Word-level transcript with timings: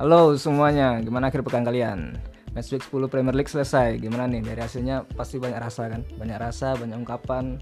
Halo 0.00 0.32
semuanya, 0.32 0.96
gimana 1.04 1.28
akhir 1.28 1.44
pekan 1.44 1.60
kalian? 1.60 2.16
Match 2.56 2.72
week 2.72 2.80
10 2.88 3.12
Premier 3.12 3.36
League 3.36 3.52
selesai. 3.52 4.00
Gimana 4.00 4.24
nih 4.24 4.40
dari 4.40 4.56
hasilnya? 4.56 5.04
Pasti 5.12 5.36
banyak 5.36 5.60
rasa 5.60 5.92
kan? 5.92 6.00
Banyak 6.16 6.40
rasa, 6.40 6.72
banyak 6.72 7.04
ungkapan. 7.04 7.60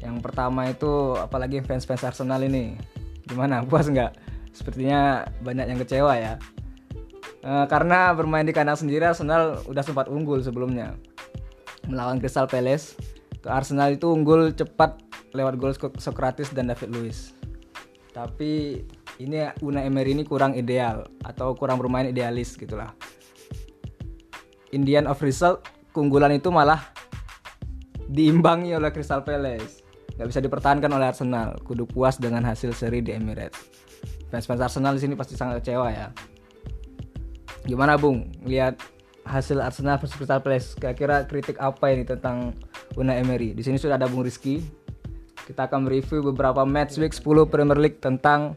Yang 0.00 0.24
pertama 0.24 0.72
itu 0.72 1.20
apalagi 1.20 1.60
fans-fans 1.60 2.00
Arsenal 2.00 2.40
ini. 2.48 2.80
Gimana? 3.28 3.60
Puas 3.68 3.92
nggak? 3.92 4.16
Sepertinya 4.56 5.28
banyak 5.44 5.68
yang 5.68 5.76
kecewa 5.84 6.16
ya. 6.16 6.40
E, 7.44 7.52
karena 7.68 8.08
bermain 8.16 8.48
di 8.48 8.56
kandang 8.56 8.80
sendiri 8.80 9.04
Arsenal 9.04 9.60
udah 9.68 9.84
sempat 9.84 10.08
unggul 10.08 10.40
sebelumnya. 10.40 10.96
Melawan 11.92 12.24
Crystal 12.24 12.48
Palace. 12.48 12.96
Arsenal 13.44 13.92
itu 13.92 14.08
unggul 14.08 14.56
cepat 14.56 14.96
lewat 15.36 15.60
gol 15.60 15.76
Socrates 16.00 16.56
dan 16.56 16.72
David 16.72 16.88
Luiz. 16.88 17.36
Tapi 18.16 18.80
ini 19.18 19.50
Una 19.66 19.82
Emery 19.82 20.14
ini 20.14 20.22
kurang 20.22 20.54
ideal 20.54 21.06
atau 21.26 21.54
kurang 21.58 21.82
bermain 21.82 22.06
idealis 22.06 22.54
gitulah. 22.54 22.94
Indian 24.70 25.10
of 25.10 25.18
result 25.24 25.66
keunggulan 25.90 26.38
itu 26.38 26.54
malah 26.54 26.94
diimbangi 28.06 28.78
oleh 28.78 28.94
Crystal 28.94 29.26
Palace. 29.26 29.82
Gak 30.14 30.28
bisa 30.30 30.40
dipertahankan 30.42 30.90
oleh 30.90 31.10
Arsenal. 31.10 31.58
Kudu 31.62 31.86
puas 31.86 32.18
dengan 32.18 32.46
hasil 32.46 32.74
seri 32.74 33.02
di 33.02 33.14
Emirates. 33.14 33.58
Fans-fans 34.30 34.62
Arsenal 34.62 34.94
di 34.94 35.02
sini 35.02 35.14
pasti 35.18 35.34
sangat 35.34 35.62
kecewa 35.62 35.88
ya. 35.90 36.08
Gimana 37.66 37.98
Bung? 37.98 38.28
Lihat 38.46 38.78
hasil 39.26 39.58
Arsenal 39.58 39.98
versus 39.98 40.14
Crystal 40.14 40.42
Palace. 40.42 40.78
Kira-kira 40.78 41.26
kritik 41.26 41.58
apa 41.58 41.90
ini 41.90 42.06
tentang 42.06 42.54
Una 42.94 43.18
Emery? 43.18 43.54
Di 43.56 43.62
sini 43.66 43.80
sudah 43.80 43.98
ada 43.98 44.06
Bung 44.06 44.22
Rizky. 44.22 44.62
Kita 45.48 45.64
akan 45.64 45.88
mereview 45.88 46.20
beberapa 46.20 46.62
match 46.68 47.00
week 47.00 47.16
10 47.16 47.48
Premier 47.48 47.80
League 47.80 48.04
tentang 48.04 48.52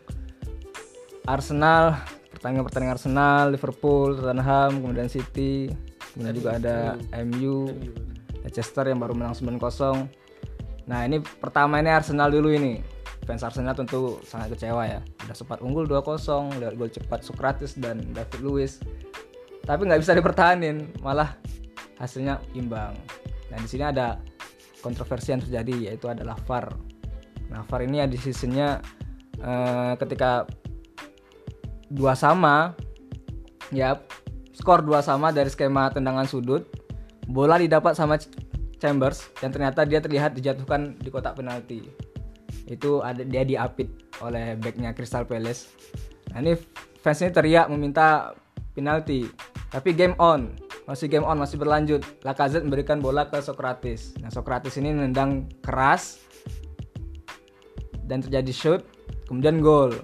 Arsenal, 1.30 2.02
pertandingan-pertandingan 2.34 2.96
Arsenal, 2.98 3.44
Liverpool, 3.54 4.18
Tottenham, 4.18 4.82
kemudian 4.82 5.10
City, 5.12 5.70
kemudian 6.14 6.34
juga 6.34 6.58
ada 6.58 6.78
MU, 7.22 7.70
Leicester 8.42 8.90
yang 8.90 8.98
baru 8.98 9.14
menang 9.14 9.38
9-0. 9.38 10.10
Nah, 10.90 11.06
ini 11.06 11.22
pertama 11.22 11.78
ini 11.78 11.94
Arsenal 11.94 12.34
dulu 12.34 12.50
ini. 12.50 12.82
Fans 13.22 13.46
Arsenal 13.46 13.78
tentu 13.78 14.18
sangat 14.26 14.58
kecewa 14.58 14.82
ya. 14.90 15.00
Udah 15.22 15.38
sempat 15.38 15.62
unggul 15.62 15.86
2-0 15.86 16.58
lewat 16.58 16.74
gol 16.74 16.90
cepat 16.90 17.22
Socrates 17.22 17.78
dan 17.78 18.02
David 18.18 18.42
Luiz. 18.42 18.82
Tapi 19.62 19.86
nggak 19.86 20.02
bisa 20.02 20.18
dipertahanin, 20.18 20.90
malah 21.06 21.38
hasilnya 22.02 22.42
imbang. 22.58 22.98
Nah, 23.54 23.58
di 23.62 23.70
sini 23.70 23.86
ada 23.86 24.18
kontroversi 24.82 25.38
yang 25.38 25.42
terjadi 25.46 25.94
yaitu 25.94 26.10
adalah 26.10 26.34
VAR. 26.50 26.74
Nah, 27.54 27.62
VAR 27.62 27.86
ini 27.86 28.02
ya 28.02 28.10
decisionnya 28.10 28.82
uh, 29.38 29.94
ketika 30.02 30.50
dua 31.92 32.16
sama. 32.16 32.74
Ya 33.72 34.00
skor 34.56 34.84
dua 34.84 35.04
sama 35.04 35.36
dari 35.36 35.52
skema 35.52 35.92
tendangan 35.92 36.28
sudut. 36.28 36.64
Bola 37.28 37.60
didapat 37.60 37.96
sama 37.96 38.20
Chambers 38.82 39.30
dan 39.38 39.54
ternyata 39.54 39.86
dia 39.86 40.02
terlihat 40.02 40.34
dijatuhkan 40.34 40.98
di 40.98 41.12
kotak 41.12 41.38
penalti. 41.38 41.86
Itu 42.66 43.04
ada 43.04 43.22
dia 43.22 43.46
diapit 43.46 43.92
oleh 44.24 44.58
backnya 44.58 44.96
Crystal 44.96 45.28
Palace. 45.28 45.70
Nah 46.34 46.42
ini 46.42 46.58
fans 47.04 47.22
ini 47.22 47.30
teriak 47.30 47.70
meminta 47.70 48.34
penalti. 48.74 49.28
Tapi 49.70 49.94
game 49.94 50.18
on. 50.18 50.56
Masih 50.90 51.08
game 51.08 51.24
on 51.24 51.38
masih 51.38 51.62
berlanjut. 51.62 52.02
Lacazette 52.26 52.66
memberikan 52.66 53.00
bola 53.00 53.30
ke 53.30 53.40
Socrates. 53.40 54.18
Nah 54.20 54.34
Socrates 54.34 54.76
ini 54.82 54.92
nendang 54.92 55.48
keras 55.62 56.32
dan 58.12 58.20
terjadi 58.20 58.52
shoot 58.52 58.82
kemudian 59.32 59.64
gol 59.64 59.96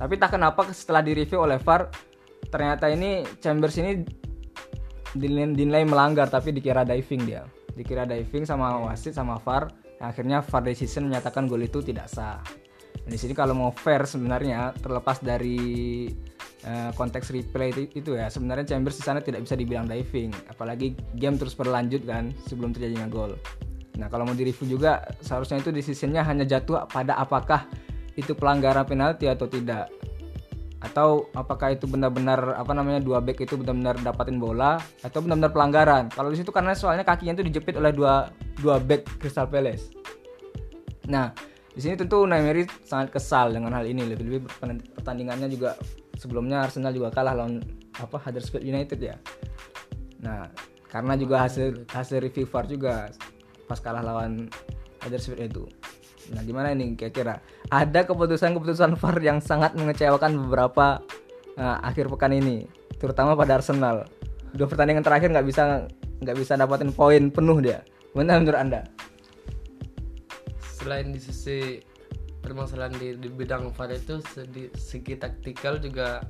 tapi 0.00 0.16
tak 0.16 0.40
kenapa 0.40 0.64
setelah 0.72 1.04
direview 1.04 1.44
oleh 1.44 1.60
VAR 1.60 1.92
ternyata 2.48 2.88
ini 2.88 3.20
Chambers 3.36 3.76
ini 3.76 4.00
dinilai 5.12 5.84
melanggar 5.84 6.32
tapi 6.32 6.56
dikira 6.56 6.88
diving 6.88 7.28
dia. 7.28 7.44
Dikira 7.76 8.08
diving 8.08 8.48
sama 8.48 8.80
wasit 8.88 9.12
sama 9.12 9.36
VAR. 9.36 9.68
Akhirnya 10.00 10.40
VAR 10.40 10.64
decision 10.64 11.12
menyatakan 11.12 11.44
gol 11.44 11.60
itu 11.60 11.84
tidak 11.84 12.08
sah. 12.08 12.40
Dan 13.04 13.12
di 13.12 13.20
sini 13.20 13.36
kalau 13.36 13.52
mau 13.52 13.68
fair 13.76 14.08
sebenarnya 14.08 14.72
terlepas 14.80 15.20
dari 15.20 16.08
uh, 16.64 16.90
konteks 16.96 17.28
replay 17.36 17.68
itu, 17.68 18.00
itu 18.00 18.10
ya 18.16 18.32
sebenarnya 18.32 18.72
Chambers 18.72 18.96
di 18.96 19.04
sana 19.04 19.20
tidak 19.20 19.44
bisa 19.44 19.52
dibilang 19.52 19.84
diving 19.84 20.32
apalagi 20.48 20.96
game 21.20 21.36
terus 21.36 21.52
berlanjut 21.52 22.08
kan 22.08 22.32
sebelum 22.48 22.72
terjadinya 22.72 23.04
gol. 23.04 23.36
Nah 24.00 24.08
kalau 24.08 24.24
mau 24.24 24.32
direview 24.32 24.80
juga 24.80 25.04
seharusnya 25.20 25.60
itu 25.60 25.68
decisionnya 25.68 26.24
hanya 26.24 26.48
jatuh 26.48 26.88
pada 26.88 27.20
apakah 27.20 27.68
itu 28.16 28.32
pelanggaran 28.34 28.86
penalti 28.86 29.30
atau 29.30 29.46
tidak? 29.46 29.90
Atau 30.80 31.28
apakah 31.36 31.76
itu 31.76 31.84
benar-benar 31.84 32.56
apa 32.56 32.72
namanya 32.72 33.04
dua 33.04 33.20
back 33.20 33.44
itu 33.44 33.60
benar-benar 33.60 34.00
dapatin 34.00 34.40
bola 34.40 34.80
atau 35.04 35.20
benar-benar 35.20 35.52
pelanggaran? 35.52 36.04
Kalau 36.08 36.32
di 36.32 36.40
situ 36.40 36.48
karena 36.48 36.72
soalnya 36.72 37.04
kakinya 37.04 37.36
itu 37.36 37.44
dijepit 37.52 37.76
oleh 37.76 37.92
dua 37.92 38.32
dua 38.56 38.80
back 38.80 39.20
Crystal 39.20 39.44
Palace. 39.44 39.92
Nah 41.12 41.36
di 41.70 41.80
sini 41.84 42.00
tentu 42.00 42.24
Neymar 42.24 42.66
sangat 42.82 43.14
kesal 43.14 43.52
dengan 43.54 43.76
hal 43.76 43.86
ini 43.86 44.08
lebih-lebih 44.08 44.48
pertandingannya 44.96 45.52
juga 45.52 45.76
sebelumnya 46.16 46.66
Arsenal 46.66 46.96
juga 46.96 47.12
kalah 47.12 47.36
lawan 47.36 47.60
apa 48.00 48.16
Huddersfield 48.16 48.64
United 48.64 48.98
ya. 48.98 49.20
Nah 50.24 50.48
karena 50.88 51.14
juga 51.14 51.44
hasil 51.44 51.86
hasil 51.92 52.24
review 52.24 52.48
juga 52.66 53.12
pas 53.68 53.78
kalah 53.78 54.02
lawan 54.02 54.48
Huddersfield 55.04 55.44
itu 55.44 55.64
Nah, 56.30 56.42
gimana 56.46 56.70
ini 56.70 56.94
kira-kira? 56.94 57.42
Ada 57.70 58.06
keputusan-keputusan 58.06 58.94
VAR 58.94 59.16
yang 59.18 59.42
sangat 59.42 59.74
mengecewakan 59.74 60.38
beberapa 60.46 61.02
uh, 61.58 61.78
akhir 61.82 62.06
pekan 62.06 62.34
ini, 62.34 62.70
terutama 63.02 63.34
pada 63.34 63.58
Arsenal. 63.58 64.06
Dua 64.54 64.66
pertandingan 64.70 65.02
terakhir 65.02 65.30
nggak 65.30 65.46
bisa 65.46 65.90
nggak 66.22 66.36
bisa 66.38 66.54
dapatin 66.54 66.94
poin 66.94 67.30
penuh 67.30 67.58
dia. 67.58 67.82
Mana 68.14 68.38
menurut 68.38 68.58
anda? 68.58 68.80
Selain 70.78 71.10
di 71.10 71.18
sisi 71.18 71.82
permasalahan 72.40 72.94
di, 72.96 73.18
di 73.18 73.28
bidang 73.28 73.74
VAR 73.74 73.90
itu 73.94 74.22
segi, 74.30 74.70
segi 74.74 75.14
taktikal 75.18 75.78
juga 75.82 76.22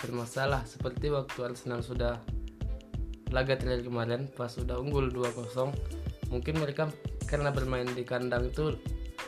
bermasalah 0.00 0.64
seperti 0.64 1.12
waktu 1.12 1.52
Arsenal 1.52 1.84
sudah 1.84 2.16
laga 3.30 3.54
terakhir 3.54 3.86
kemarin 3.86 4.26
pas 4.32 4.50
sudah 4.50 4.80
unggul 4.80 5.12
2-0 5.12 5.70
mungkin 6.34 6.54
mereka 6.58 6.90
karena 7.28 7.54
bermain 7.54 7.86
di 7.86 8.02
kandang 8.02 8.50
itu 8.50 8.74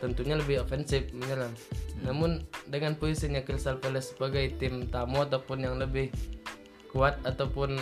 tentunya 0.03 0.35
lebih 0.35 0.67
ofensif 0.67 1.07
menyerang. 1.15 1.55
Hmm. 1.55 2.03
Namun 2.11 2.31
dengan 2.67 2.99
posisinya 2.99 3.47
Crystal 3.47 3.79
Palace 3.79 4.11
sebagai 4.11 4.51
tim 4.59 4.91
tamu 4.91 5.23
ataupun 5.23 5.63
yang 5.63 5.79
lebih 5.79 6.11
kuat 6.91 7.23
ataupun 7.23 7.79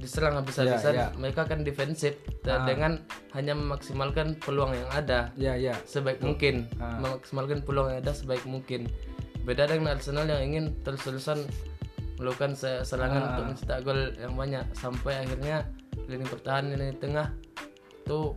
diserang 0.00 0.36
habis-habisan, 0.36 0.96
yeah, 0.96 1.08
yeah. 1.12 1.18
mereka 1.20 1.44
akan 1.44 1.60
defensif 1.60 2.16
ah. 2.48 2.64
dengan 2.64 3.04
hanya 3.36 3.52
memaksimalkan 3.52 4.36
peluang 4.40 4.72
yang 4.72 4.88
ada 4.92 5.28
yeah, 5.36 5.56
yeah. 5.56 5.76
sebaik 5.84 6.20
Betul. 6.20 6.28
mungkin, 6.32 6.54
ah. 6.80 6.96
memaksimalkan 7.00 7.60
peluang 7.64 7.92
yang 7.92 8.00
ada 8.00 8.12
sebaik 8.16 8.44
mungkin. 8.48 8.88
Beda 9.44 9.68
dengan 9.68 9.96
Arsenal 9.96 10.24
yang 10.28 10.40
ingin 10.40 10.64
terus-terusan 10.84 11.44
melakukan 12.16 12.56
serangan 12.56 13.20
ah. 13.20 13.28
untuk 13.32 13.44
mencetak 13.52 13.78
gol 13.84 14.00
yang 14.16 14.32
banyak 14.36 14.64
sampai 14.72 15.24
akhirnya 15.24 15.68
lini 16.08 16.24
pertahanan 16.24 16.76
lini 16.76 16.96
tengah 16.96 17.28
tuh 18.08 18.36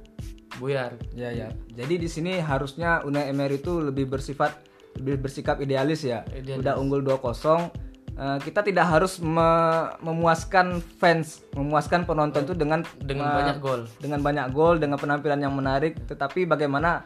buyar. 0.58 0.98
Ya 1.14 1.30
ya. 1.34 1.50
Jadi 1.74 2.02
di 2.02 2.10
sini 2.10 2.38
harusnya 2.42 3.02
Unai 3.06 3.30
Emery 3.30 3.62
itu 3.62 3.80
lebih 3.80 4.10
bersifat 4.10 4.60
lebih 4.98 5.26
bersikap 5.26 5.58
idealis 5.62 6.06
ya. 6.06 6.22
Idealis. 6.30 6.62
Udah 6.62 6.74
unggul 6.78 7.02
2-0 7.02 7.18
uh, 7.18 7.64
eh, 8.14 8.38
kita 8.46 8.62
tidak 8.62 8.86
harus 8.90 9.18
me 9.22 9.50
memuaskan 10.02 10.82
fans, 11.02 11.42
memuaskan 11.58 12.06
penonton 12.06 12.46
itu 12.46 12.54
dengan 12.54 12.86
dengan 13.02 13.28
uh, 13.30 13.38
banyak 13.42 13.58
gol. 13.62 13.82
Dengan 13.98 14.20
banyak 14.22 14.48
gol, 14.54 14.76
dengan 14.78 14.98
penampilan 15.02 15.40
yang 15.42 15.54
menarik, 15.54 15.98
tetapi 16.06 16.46
bagaimana 16.46 17.06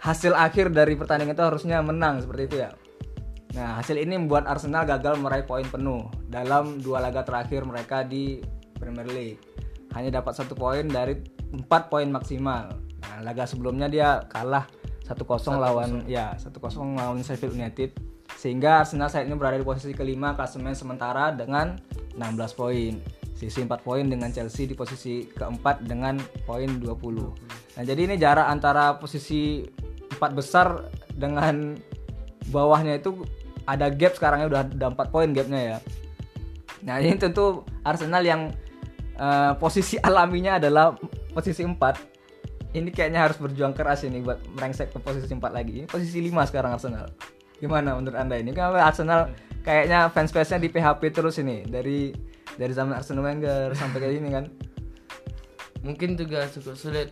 hasil 0.00 0.32
akhir 0.32 0.72
dari 0.72 0.96
pertandingan 0.96 1.36
itu 1.36 1.44
harusnya 1.44 1.78
menang 1.84 2.24
seperti 2.24 2.42
itu 2.48 2.56
ya. 2.64 2.70
Nah, 3.50 3.82
hasil 3.82 3.98
ini 3.98 4.14
membuat 4.14 4.46
Arsenal 4.46 4.86
gagal 4.86 5.18
meraih 5.18 5.42
poin 5.42 5.66
penuh 5.66 6.06
dalam 6.30 6.78
dua 6.78 7.02
laga 7.02 7.26
terakhir 7.26 7.66
mereka 7.66 8.06
di 8.06 8.38
Premier 8.78 9.10
League. 9.10 9.42
Hanya 9.90 10.22
dapat 10.22 10.38
satu 10.38 10.54
poin 10.54 10.86
dari 10.86 11.18
4 11.52 11.90
poin 11.90 12.06
maksimal. 12.06 12.78
Nah, 13.00 13.18
laga 13.24 13.44
sebelumnya 13.48 13.90
dia 13.90 14.22
kalah 14.30 14.66
1-0 15.06 15.26
lawan 15.58 16.06
ya 16.06 16.38
1-0 16.38 16.54
lawan 16.94 17.18
Sheffield 17.26 17.58
United 17.58 17.90
sehingga 18.38 18.86
Arsenal 18.86 19.10
saat 19.10 19.26
ini 19.26 19.34
berada 19.34 19.58
di 19.58 19.66
posisi 19.66 19.90
kelima 19.90 20.38
klasemen 20.38 20.72
sementara 20.72 21.34
dengan 21.34 21.76
16 22.14 22.54
poin. 22.54 22.94
Sisi 23.34 23.64
4 23.64 23.72
poin 23.80 24.04
dengan 24.04 24.28
Chelsea 24.30 24.68
di 24.68 24.76
posisi 24.76 25.24
keempat 25.32 25.88
dengan 25.88 26.20
poin 26.44 26.78
20. 26.78 27.76
Nah, 27.76 27.82
jadi 27.82 28.00
ini 28.04 28.14
jarak 28.20 28.46
antara 28.46 29.00
posisi 29.00 29.64
4 30.16 30.20
besar 30.36 30.92
dengan 31.16 31.76
bawahnya 32.52 33.00
itu 33.00 33.24
ada 33.64 33.88
gap 33.92 34.16
sekarangnya 34.16 34.46
udah 34.48 34.60
ada 34.68 34.86
4 34.92 35.14
poin 35.14 35.28
gapnya 35.32 35.60
ya. 35.60 35.78
Nah, 36.84 36.96
ini 37.00 37.16
tentu 37.16 37.64
Arsenal 37.84 38.24
yang 38.24 38.52
uh, 39.20 39.52
posisi 39.56 40.00
alaminya 40.06 40.56
adalah 40.56 40.96
posisi 41.30 41.62
4 41.62 42.76
ini 42.76 42.94
kayaknya 42.94 43.26
harus 43.26 43.38
berjuang 43.42 43.74
keras 43.74 44.06
ini 44.06 44.22
buat 44.22 44.38
merengsek 44.54 44.94
ke 44.94 44.98
posisi 45.02 45.30
4 45.34 45.42
lagi 45.50 45.82
ini 45.82 45.86
posisi 45.90 46.22
5 46.22 46.50
sekarang 46.50 46.78
Arsenal 46.78 47.10
Gimana 47.60 47.92
menurut 47.92 48.16
anda 48.16 48.40
ini? 48.40 48.56
Kan 48.56 48.72
Arsenal 48.72 49.28
kayaknya 49.60 50.08
fans 50.08 50.32
fansnya 50.32 50.56
di 50.56 50.72
PHP 50.72 51.12
terus 51.12 51.36
ini 51.38 51.68
dari 51.68 52.08
dari 52.56 52.72
zaman 52.72 52.96
Arsenal 52.96 53.28
Wenger 53.28 53.76
sampai 53.76 53.98
kayak 54.00 54.16
ini 54.16 54.30
kan. 54.32 54.46
mungkin 55.80 56.12
juga 56.12 56.44
cukup 56.52 56.76
sulit 56.76 57.08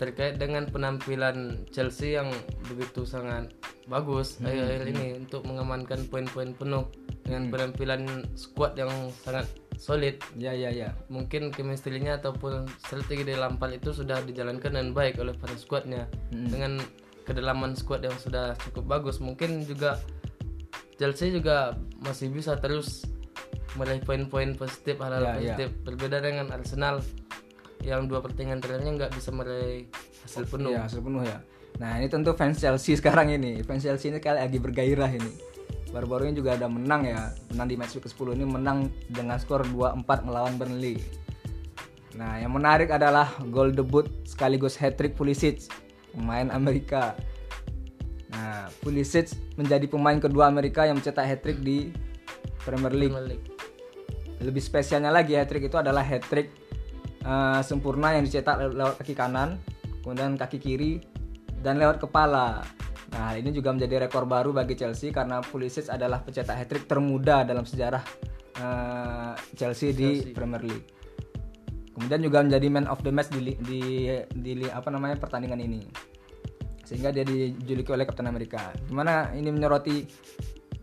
terkait 0.00 0.40
dengan 0.40 0.64
penampilan 0.64 1.68
Chelsea 1.68 2.16
yang 2.16 2.32
begitu 2.72 3.04
sangat 3.04 3.52
bagus 3.84 4.40
Hmm, 4.40 4.48
akhir-akhir 4.48 4.82
ini 4.96 5.06
untuk 5.20 5.44
mengamankan 5.44 6.08
poin-poin 6.08 6.56
penuh 6.56 6.88
dengan 7.20 7.52
penampilan 7.52 8.24
squad 8.32 8.80
yang 8.80 8.88
sangat 9.20 9.44
solid 9.76 10.16
Ya 10.34 10.50
ya 10.50 10.68
ya. 10.68 10.90
mungkin 11.06 11.48
chemistry-nya 11.48 12.16
ataupun 12.16 12.64
strategi 12.78 13.22
dari 13.22 13.36
Lampard 13.36 13.76
itu 13.76 13.92
sudah 13.92 14.20
dijalankan 14.20 14.72
dengan 14.72 14.90
baik 14.90 15.16
oleh 15.18 15.32
para 15.32 15.54
squadnya 15.54 16.08
Hmm. 16.28 16.48
dengan 16.48 16.72
kedalaman 17.22 17.72
squad 17.72 18.00
yang 18.00 18.16
sudah 18.16 18.54
cukup 18.62 18.84
bagus 18.90 19.18
mungkin 19.18 19.62
juga 19.62 20.00
Chelsea 20.94 21.28
juga 21.28 21.76
masih 21.98 22.28
bisa 22.28 22.56
terus 22.56 23.04
meraih 23.74 24.00
poin-poin 24.00 24.54
positif 24.54 24.96
hal-hal 24.96 25.20
Ya, 25.20 25.28
ya. 25.28 25.36
positif 25.36 25.68
berbeda 25.82 26.18
dengan 26.18 26.48
Arsenal 26.48 27.04
yang 27.80 28.08
dua 28.08 28.18
pertandingan 28.18 28.58
terakhirnya 28.58 28.92
nggak 28.96 29.12
bisa 29.12 29.30
meraih 29.30 29.84
hasil 30.22 30.48
penuh 30.48 30.72
Ya, 30.72 30.82
hasil 30.82 30.98
penuh 30.98 31.20
ya. 31.22 31.38
Nah, 31.76 32.00
ini 32.00 32.08
tentu 32.08 32.32
fans 32.32 32.56
Chelsea 32.56 32.96
sekarang 32.96 33.28
ini. 33.28 33.60
Fans 33.60 33.84
Chelsea 33.84 34.08
ini 34.08 34.16
kali 34.16 34.40
lagi 34.40 34.56
bergairah 34.56 35.12
ini. 35.12 35.28
Baru-baru 35.94 36.30
ini 36.30 36.34
juga 36.38 36.58
ada 36.58 36.66
menang 36.66 37.06
ya. 37.06 37.30
Menang 37.54 37.66
di 37.70 37.76
match 37.78 37.94
week 37.96 38.10
ke-10 38.10 38.36
ini 38.36 38.44
menang 38.44 38.90
dengan 39.10 39.38
skor 39.38 39.62
2-4 39.68 40.26
melawan 40.26 40.54
Burnley. 40.58 40.98
Nah, 42.16 42.40
yang 42.40 42.56
menarik 42.56 42.88
adalah 42.88 43.28
gol 43.52 43.76
debut 43.76 44.08
sekaligus 44.24 44.80
hat-trick 44.80 45.12
Pulisic, 45.14 45.68
pemain 46.16 46.48
Amerika. 46.48 47.12
Nah, 48.32 48.72
Pulisic 48.80 49.36
menjadi 49.60 49.84
pemain 49.84 50.16
kedua 50.16 50.48
Amerika 50.48 50.88
yang 50.88 50.96
mencetak 50.96 51.28
hat-trick 51.28 51.60
di 51.60 51.92
Premier 52.64 52.92
League. 52.92 53.12
Premier 53.12 53.36
League. 53.36 53.46
Lebih 54.40 54.60
spesialnya 54.64 55.12
lagi 55.12 55.36
hat-trick 55.36 55.68
itu 55.68 55.76
adalah 55.76 56.04
hat-trick 56.04 56.52
eh, 57.20 57.60
sempurna 57.60 58.16
yang 58.16 58.24
dicetak 58.24 58.56
lew- 58.64 58.76
lewat 58.76 58.94
kaki 59.00 59.12
kanan, 59.12 59.60
kemudian 60.00 60.40
kaki 60.40 60.56
kiri 60.56 60.92
dan 61.60 61.76
lewat 61.76 62.00
kepala. 62.00 62.64
Nah, 63.14 63.30
hal 63.30 63.38
ini 63.38 63.54
juga 63.54 63.70
menjadi 63.70 64.08
rekor 64.08 64.26
baru 64.26 64.50
bagi 64.50 64.74
Chelsea 64.74 65.14
karena 65.14 65.38
Pulisic 65.38 65.86
adalah 65.86 66.22
pencetak 66.26 66.58
hat-trick 66.58 66.90
termuda 66.90 67.46
dalam 67.46 67.62
sejarah 67.62 68.02
eh, 68.58 69.32
Chelsea 69.54 69.94
di 69.94 70.34
Premier 70.34 70.62
League. 70.66 70.86
Kemudian 71.96 72.20
juga 72.20 72.44
menjadi 72.44 72.66
man 72.68 72.84
of 72.92 73.00
the 73.00 73.08
match 73.14 73.32
di 73.32 73.56
di, 73.56 73.80
di 74.36 74.52
apa 74.68 74.92
namanya 74.92 75.16
pertandingan 75.16 75.62
ini. 75.62 75.80
Sehingga 76.84 77.10
dia 77.10 77.24
dijuluki 77.24 77.90
oleh 77.90 78.04
Kapten 78.04 78.28
Amerika. 78.28 78.74
Gimana 78.86 79.32
ini 79.32 79.48
menyoroti 79.48 80.06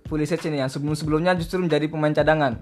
Pulisic 0.03 0.43
ini 0.47 0.59
yang 0.59 0.71
sebelum-sebelumnya 0.71 1.37
justru 1.37 1.61
menjadi 1.61 1.85
pemain 1.87 2.11
cadangan. 2.11 2.59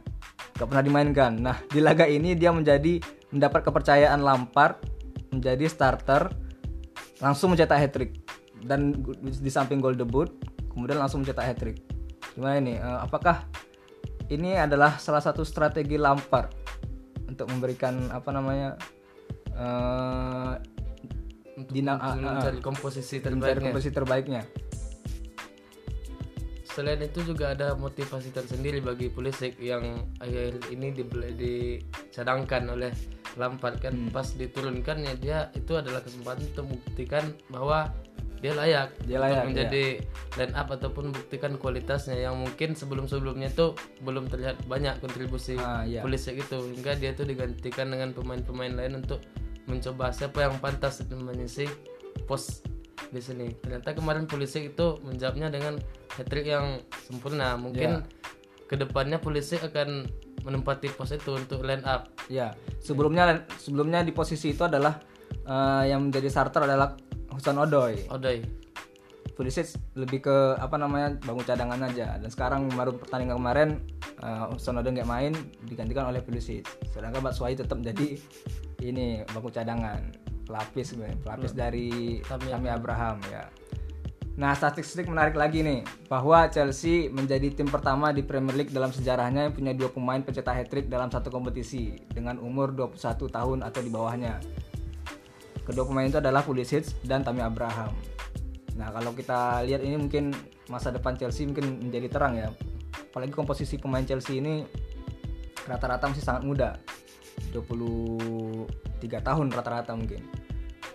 Gak 0.57 0.67
pernah 0.67 0.83
dimainkan. 0.83 1.31
Nah, 1.41 1.57
di 1.69 1.81
laga 1.81 2.05
ini 2.05 2.37
dia 2.37 2.53
menjadi 2.53 3.01
mendapat 3.33 3.65
kepercayaan 3.65 4.19
Lampard 4.21 4.83
menjadi 5.31 5.65
starter 5.71 6.27
langsung 7.23 7.55
mencetak 7.55 7.79
hat-trick 7.79 8.11
dan 8.65 8.95
di 9.21 9.51
samping 9.51 9.81
gol 9.81 9.97
debut 9.97 10.29
kemudian 10.71 11.01
langsung 11.01 11.21
mencetak 11.25 11.45
hat-trick. 11.45 11.77
Gimana 12.37 12.55
ini? 12.63 12.73
Eh, 12.79 12.99
apakah 13.03 13.43
ini 14.31 14.55
adalah 14.55 14.95
salah 14.95 15.19
satu 15.19 15.43
strategi 15.43 15.99
Lampard 15.99 16.47
untuk 17.27 17.51
memberikan 17.51 18.07
apa 18.11 18.29
namanya 18.31 18.79
eh 19.51 20.53
dina- 21.67 21.99
ah, 21.99 22.15
ah, 22.15 22.15
mencari 22.15 22.63
komposisi 22.63 23.19
mencari 23.19 23.35
terbaiknya 23.35 23.63
komposisi 23.67 23.91
terbaiknya. 23.91 24.41
Selain 26.71 27.03
itu 27.03 27.19
juga 27.27 27.51
ada 27.51 27.75
motivasi 27.75 28.31
tersendiri 28.31 28.79
bagi 28.79 29.11
Pulisic 29.11 29.59
yang 29.59 30.07
akhir 30.23 30.71
ini 30.71 30.95
di, 30.95 31.03
dicadangkan 31.35 32.63
oleh 32.71 32.95
Lampard 33.35 33.83
kan 33.83 33.91
Hmm. 33.91 34.11
pas 34.11 34.27
diturunkan 34.31 35.03
ya 35.03 35.13
dia 35.19 35.39
itu 35.51 35.75
adalah 35.75 35.99
kesempatan 35.99 36.47
untuk 36.51 36.71
membuktikan 36.71 37.35
bahwa 37.51 37.91
dia 38.41 38.57
layak, 38.57 38.89
Dia 39.05 39.21
untuk 39.21 39.29
layak, 39.29 39.45
menjadi 39.45 39.85
line 40.41 40.53
up 40.57 40.67
ataupun 40.73 41.13
buktikan 41.13 41.61
kualitasnya 41.61 42.17
yang 42.17 42.41
mungkin 42.41 42.73
sebelum-sebelumnya 42.73 43.53
itu 43.53 43.77
belum 44.01 44.33
terlihat 44.33 44.65
banyak 44.65 44.97
kontribusi 44.97 45.61
Ah, 45.61 45.85
iya. 45.85 46.01
Pulisic 46.01 46.41
itu 46.41 46.57
hingga 46.73 46.97
dia 46.97 47.13
itu 47.13 47.21
digantikan 47.21 47.93
dengan 47.93 48.17
pemain-pemain 48.17 48.73
lain 48.73 49.05
untuk 49.05 49.21
mencoba 49.69 50.09
siapa 50.09 50.49
yang 50.49 50.57
pantas 50.57 51.05
mengisi 51.13 51.69
pos 52.25 52.65
di 53.13 53.21
sini. 53.21 53.53
Ternyata 53.61 53.93
kemarin 53.93 54.25
Pulisic 54.25 54.73
itu 54.73 54.97
menjawabnya 55.05 55.53
dengan 55.53 55.77
hat-trick 56.17 56.49
yang 56.49 56.81
sempurna. 57.05 57.53
Mungkin 57.61 58.01
ke 58.65 58.73
depannya 58.73 59.21
Pulisic 59.21 59.61
akan 59.61 60.09
menempati 60.41 60.89
pos 60.97 61.13
itu 61.13 61.37
untuk 61.37 61.61
line 61.61 61.85
up. 61.85 62.09
Ya, 62.25 62.57
sebelumnya 62.81 63.45
sebelumnya 63.61 64.01
di 64.01 64.09
posisi 64.09 64.57
itu 64.57 64.65
adalah 64.65 64.97
eh, 65.45 65.93
yang 65.93 66.09
menjadi 66.09 66.25
starter 66.25 66.65
adalah 66.65 66.97
Husan 67.31 67.57
Odoi. 67.57 68.07
Odoi. 68.11 68.39
Pulisic 69.31 69.73
lebih 69.95 70.27
ke 70.27 70.37
apa 70.59 70.75
namanya 70.75 71.17
bangun 71.23 71.45
cadangan 71.47 71.79
aja 71.87 72.19
dan 72.19 72.29
sekarang 72.29 72.67
baru 72.77 72.93
pertandingan 72.99 73.39
kemarin 73.39 73.69
uh, 74.21 74.51
Odoi 74.83 75.01
nggak 75.01 75.09
main 75.09 75.33
digantikan 75.65 76.11
oleh 76.11 76.19
Pulisic. 76.21 76.67
Sedangkan 76.91 77.23
Batshuayi 77.23 77.57
tetap 77.57 77.79
jadi 77.79 78.19
ini 78.83 79.23
bangku 79.31 79.49
cadangan 79.49 80.11
pelapis 80.45 80.93
pelapis 81.23 81.55
dari 81.55 82.19
Tammy 82.27 82.51
Tammy 82.51 82.69
Abraham 82.69 83.17
ya. 83.31 83.47
Nah, 84.39 84.55
statistik 84.55 85.11
menarik 85.11 85.35
lagi 85.35 85.59
nih 85.59 85.83
bahwa 86.07 86.47
Chelsea 86.47 87.11
menjadi 87.11 87.51
tim 87.51 87.67
pertama 87.67 88.15
di 88.15 88.23
Premier 88.23 88.55
League 88.55 88.71
dalam 88.71 88.89
sejarahnya 88.95 89.51
yang 89.51 89.53
punya 89.55 89.73
dua 89.75 89.91
pemain 89.91 90.23
pencetak 90.23 90.55
hat-trick 90.55 90.87
dalam 90.87 91.11
satu 91.11 91.27
kompetisi 91.27 91.99
dengan 92.07 92.39
umur 92.39 92.71
21 92.71 93.27
tahun 93.27 93.59
atau 93.67 93.79
di 93.83 93.91
bawahnya. 93.91 94.39
Kedua 95.61 95.85
pemain 95.85 96.09
itu 96.09 96.17
adalah 96.17 96.41
Pulisic 96.41 96.89
dan 97.05 97.21
Tammy 97.21 97.45
Abraham. 97.45 97.93
Nah, 98.75 98.89
kalau 98.89 99.13
kita 99.13 99.61
lihat 99.67 99.85
ini 99.85 99.99
mungkin 99.99 100.33
masa 100.71 100.89
depan 100.89 101.13
Chelsea 101.19 101.45
mungkin 101.45 101.89
menjadi 101.89 102.07
terang 102.09 102.33
ya. 102.39 102.49
Apalagi 103.11 103.35
komposisi 103.35 103.77
pemain 103.77 104.03
Chelsea 104.07 104.39
ini 104.41 104.65
rata-rata 105.69 106.09
masih 106.09 106.23
sangat 106.25 106.43
muda. 106.47 106.69
23 107.53 108.67
tahun 109.21 109.47
rata-rata 109.53 109.93
mungkin. 109.93 110.23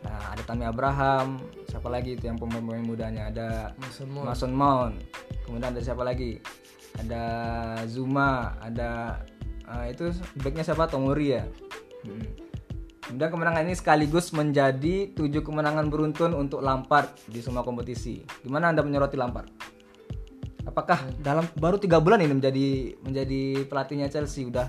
Nah, 0.06 0.34
ada 0.34 0.42
Tammy 0.46 0.66
Abraham, 0.66 1.42
siapa 1.66 1.90
lagi 1.90 2.14
itu 2.14 2.30
yang 2.30 2.38
pemain-pemain 2.38 2.84
mudanya? 2.84 3.22
Ada 3.30 3.48
Mason 3.78 4.08
Mount. 4.10 4.26
Mason 4.26 4.52
Mount. 4.54 4.94
Kemudian 5.46 5.70
ada 5.74 5.82
siapa 5.82 6.02
lagi? 6.06 6.38
Ada 6.96 7.22
Zuma, 7.91 8.56
ada 8.62 9.20
eh, 9.67 9.93
itu 9.93 10.10
backnya 10.41 10.64
siapa? 10.64 10.88
Tomori 10.88 11.36
ya. 11.36 11.44
Hmm. 12.06 12.45
Kemudian 13.06 13.31
kemenangan 13.31 13.63
ini 13.63 13.75
sekaligus 13.79 14.34
menjadi 14.34 15.15
tujuh 15.15 15.46
kemenangan 15.46 15.86
beruntun 15.86 16.34
untuk 16.34 16.58
Lampard 16.58 17.15
di 17.31 17.39
semua 17.39 17.63
kompetisi. 17.63 18.27
Gimana 18.43 18.75
anda 18.75 18.82
menyoroti 18.82 19.15
Lampard? 19.15 19.46
Apakah 20.67 20.98
dalam 21.22 21.46
baru 21.55 21.79
tiga 21.79 22.03
bulan 22.03 22.19
ini 22.19 22.34
menjadi 22.34 22.67
menjadi 23.06 23.43
pelatihnya 23.70 24.10
Chelsea 24.10 24.51
udah 24.51 24.67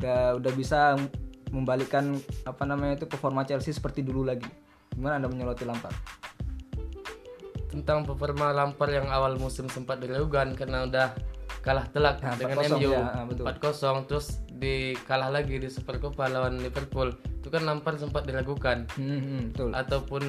udah 0.00 0.40
udah 0.40 0.52
bisa 0.56 0.96
membalikkan 1.52 2.16
apa 2.48 2.64
namanya 2.64 3.04
itu 3.04 3.06
performa 3.06 3.44
Chelsea 3.44 3.76
seperti 3.76 4.00
dulu 4.00 4.24
lagi? 4.24 4.48
Gimana 4.96 5.20
anda 5.20 5.28
menyoroti 5.28 5.68
Lampard? 5.68 5.92
Tentang 7.68 8.08
performa 8.08 8.56
Lampard 8.56 8.96
yang 8.96 9.12
awal 9.12 9.36
musim 9.36 9.68
sempat 9.68 10.00
diragukan 10.00 10.56
karena 10.56 10.88
udah 10.88 11.12
kalah 11.60 11.84
telak 11.92 12.22
Nah, 12.24 12.38
dengan 12.38 12.64
4-0 12.64 12.80
MU 12.80 12.90
ya, 12.94 13.04
ah, 13.04 13.24
betul. 13.28 13.44
4-0 13.44 14.08
terus 14.08 14.26
dikalah 14.56 15.28
lagi 15.28 15.60
di 15.60 15.68
Super 15.68 16.00
Copa 16.00 16.26
lawan 16.26 16.58
Liverpool. 16.58 17.12
Itu 17.40 17.48
kan 17.52 17.68
Lampard 17.68 18.00
sempat 18.00 18.26
diragukan. 18.26 18.88
Hmm, 18.96 19.20
hmm, 19.20 19.42
betul. 19.52 19.70
ataupun 19.76 20.22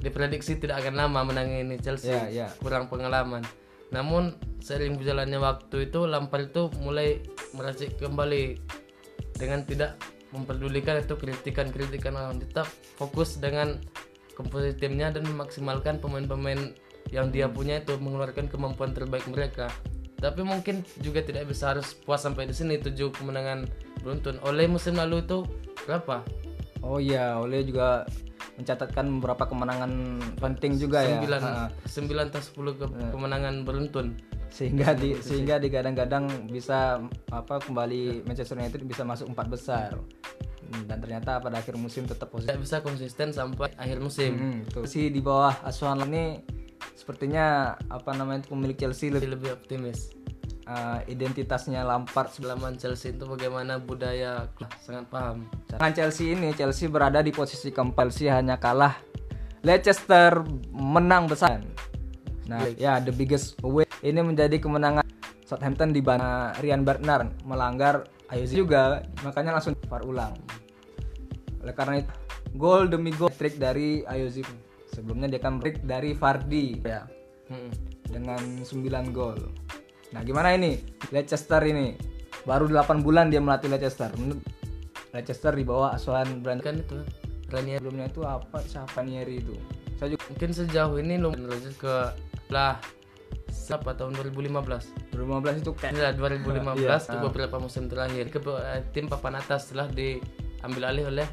diprediksi 0.00 0.58
tidak 0.58 0.84
akan 0.84 0.94
lama 0.98 1.20
menangani 1.24 1.76
Chelsea. 1.78 2.12
Ya, 2.12 2.26
ya. 2.28 2.48
kurang 2.58 2.88
pengalaman. 2.88 3.44
Namun 3.92 4.34
seiring 4.64 4.98
berjalannya 4.98 5.38
waktu 5.38 5.92
itu 5.92 6.08
Lampard 6.08 6.50
itu 6.50 6.72
mulai 6.82 7.22
meracik 7.54 8.00
kembali. 8.00 8.58
Dengan 9.34 9.66
tidak 9.66 9.98
memperdulikan 10.34 10.98
itu 10.98 11.14
kritikan-kritikan 11.14 12.16
orang. 12.16 12.42
Tetap 12.42 12.66
fokus 12.98 13.38
dengan 13.38 13.78
komposisi 14.34 14.74
timnya 14.74 15.14
dan 15.14 15.22
memaksimalkan 15.30 16.02
pemain-pemain 16.02 16.74
yang 17.14 17.30
dia 17.30 17.46
punya 17.46 17.78
itu 17.78 17.94
mengeluarkan 18.00 18.50
kemampuan 18.50 18.90
terbaik 18.90 19.28
mereka 19.30 19.70
tapi 20.24 20.40
mungkin 20.40 20.80
juga 21.04 21.20
tidak 21.20 21.52
bisa 21.52 21.76
harus 21.76 21.92
puas 21.92 22.24
sampai 22.24 22.48
di 22.48 22.56
sini 22.56 22.80
tujuh 22.80 23.12
kemenangan 23.12 23.68
beruntun 24.00 24.40
oleh 24.40 24.64
musim 24.64 24.96
lalu 24.96 25.20
itu 25.20 25.44
berapa 25.84 26.24
Oh 26.84 27.00
iya, 27.00 27.40
Ole 27.40 27.64
juga 27.64 28.04
mencatatkan 28.60 29.08
beberapa 29.18 29.48
kemenangan 29.48 30.20
penting 30.36 30.76
juga 30.76 31.00
ya. 31.00 31.16
sembilan 31.88 32.28
atau 32.28 32.42
sepuluh 32.44 32.76
ke- 32.76 33.08
kemenangan 33.08 33.64
beruntun 33.64 34.12
sehingga 34.52 34.92
di 34.92 35.16
sehingga 35.18 35.56
digadang-gadang 35.56 36.46
bisa 36.46 37.00
apa 37.32 37.56
kembali 37.58 38.28
Manchester 38.28 38.60
United 38.60 38.84
bisa 38.84 39.00
masuk 39.02 39.32
empat 39.32 39.46
besar. 39.48 39.96
Dan 40.84 41.00
ternyata 41.00 41.40
pada 41.40 41.56
akhir 41.64 41.80
musim 41.80 42.04
tetap 42.04 42.28
positif. 42.28 42.52
tidak 42.52 42.60
bisa 42.60 42.76
konsisten 42.84 43.32
sampai 43.32 43.72
akhir 43.80 43.98
musim 44.04 44.32
Hmm. 44.36 44.84
Si 44.84 45.08
di 45.08 45.24
bawah 45.24 45.56
asuhan 45.64 46.04
ini 46.04 46.44
sepertinya 46.92 47.72
apa 47.88 48.12
namanya 48.12 48.44
itu 48.44 48.52
pemilik 48.52 48.76
Chelsea 48.76 49.08
lebih 49.08 49.32
Lebih 49.40 49.50
optimis. 49.56 50.12
eh, 50.64 51.00
identitasnya 51.12 51.84
Lampard 51.84 52.32
Pengalaman 52.32 52.80
Chelsea 52.80 53.12
itu 53.12 53.28
bagaimana 53.28 53.76
budaya 53.76 54.48
klub 54.56 54.72
sangat 54.80 55.08
paham. 55.12 55.44
Dengan 55.68 55.92
Chelsea 55.92 56.32
ini, 56.32 56.56
Chelsea 56.56 56.88
berada 56.88 57.20
di 57.20 57.32
posisi 57.36 57.68
keempat. 57.68 58.08
Chelsea 58.08 58.32
hanya 58.32 58.56
kalah. 58.56 58.96
Leicester 59.60 60.40
menang 60.72 61.28
besar. 61.28 61.60
Nah, 62.48 62.64
ya 62.80 63.00
the 63.00 63.12
biggest 63.12 63.60
away. 63.64 63.84
Ini 64.04 64.20
menjadi 64.20 64.56
kemenangan 64.60 65.04
Southampton 65.44 65.92
di 65.92 66.00
mana 66.00 66.56
Ryan 66.60 66.84
Bernard 66.84 67.28
melanggar 67.44 68.08
Ayozi 68.32 68.56
juga, 68.56 69.04
makanya 69.20 69.60
langsung 69.60 69.76
VAR 69.84 70.00
ulang. 70.08 70.32
Oleh 71.60 71.76
karena 71.76 72.00
itu, 72.00 72.12
gol 72.56 72.88
demi 72.88 73.12
gol 73.12 73.28
trik 73.28 73.60
dari 73.60 74.00
Ayozi. 74.08 74.40
Sebelumnya 74.94 75.26
dia 75.28 75.38
kan 75.38 75.58
trik 75.58 75.82
dari 75.82 76.14
Vardy 76.14 76.78
ya 76.80 77.02
Hmm. 77.44 77.68
dengan 78.06 78.40
9 78.62 78.80
gol. 79.10 79.36
Nah, 80.10 80.22
gimana 80.22 80.54
ini? 80.54 80.80
Leicester 81.10 81.60
ini 81.60 81.92
baru 82.42 82.64
8 82.64 83.02
bulan 83.02 83.28
dia 83.28 83.36
melatih 83.36 83.68
Leicester. 83.68 84.08
Menurut 84.14 84.40
Leicester 85.10 85.50
di 85.50 85.60
bawah 85.60 85.92
asuhan 85.92 86.40
Brand 86.40 86.58
Kan 86.58 86.80
itu 86.80 87.04
Ranieri. 87.46 87.78
sebelumnya 87.78 88.06
itu 88.08 88.22
apa 88.22 88.58
siapa 88.62 88.98
Nieri 89.00 89.38
itu 89.38 89.54
saya 89.94 90.10
juga 90.10 90.24
Mungkin 90.26 90.50
sejauh 90.50 90.96
ini 90.96 91.14
lu 91.16 91.30
lanjut 91.30 91.74
ke 91.76 91.94
lah 92.48 92.80
siapa 93.46 93.92
tahun 93.92 94.16
2015 94.16 95.14
2015 95.14 95.60
itu 95.60 95.70
kayak 95.72 95.92
Ya, 95.94 96.10
2015 96.10 96.74
Iya. 96.80 96.98
itu 97.06 97.18
beberapa 97.20 97.56
musim 97.58 97.86
terakhir 97.86 98.26
ke 98.26 98.38
eh, 98.42 98.82
tim 98.90 99.06
papan 99.06 99.38
atas 99.38 99.68
setelah 99.68 99.86
diambil 99.86 100.82
alih 100.88 101.04
oleh 101.08 101.26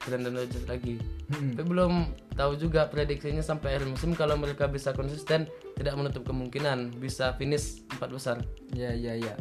Brandon 0.00 0.34
Rodgers 0.34 0.64
lagi. 0.64 0.96
Hmm. 1.32 1.56
Tapi 1.56 1.64
belum 1.64 1.92
tahu 2.36 2.52
juga 2.60 2.92
prediksinya 2.92 3.40
sampai 3.40 3.76
akhir 3.76 3.88
musim 3.88 4.12
kalau 4.12 4.36
mereka 4.36 4.68
bisa 4.68 4.92
konsisten 4.92 5.48
tidak 5.80 5.96
menutup 5.96 6.28
kemungkinan 6.28 7.00
bisa 7.00 7.32
finish 7.40 7.80
empat 7.96 8.10
besar. 8.12 8.36
ya 8.76 8.92
ya 8.92 9.16
ya. 9.16 9.34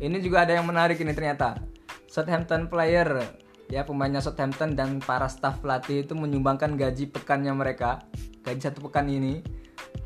Ini 0.00 0.16
juga 0.24 0.48
ada 0.48 0.56
yang 0.56 0.64
menarik 0.64 0.96
ini 0.96 1.12
ternyata. 1.12 1.60
Southampton 2.08 2.72
player. 2.72 3.20
Ya 3.68 3.84
pemainnya 3.84 4.22
Southampton 4.24 4.78
dan 4.78 5.02
para 5.02 5.28
staff 5.28 5.60
pelatih 5.60 6.06
itu 6.06 6.14
menyumbangkan 6.14 6.78
gaji 6.78 7.10
pekannya 7.10 7.50
mereka 7.50 8.06
gaji 8.46 8.62
satu 8.62 8.78
pekan 8.86 9.10
ini 9.10 9.42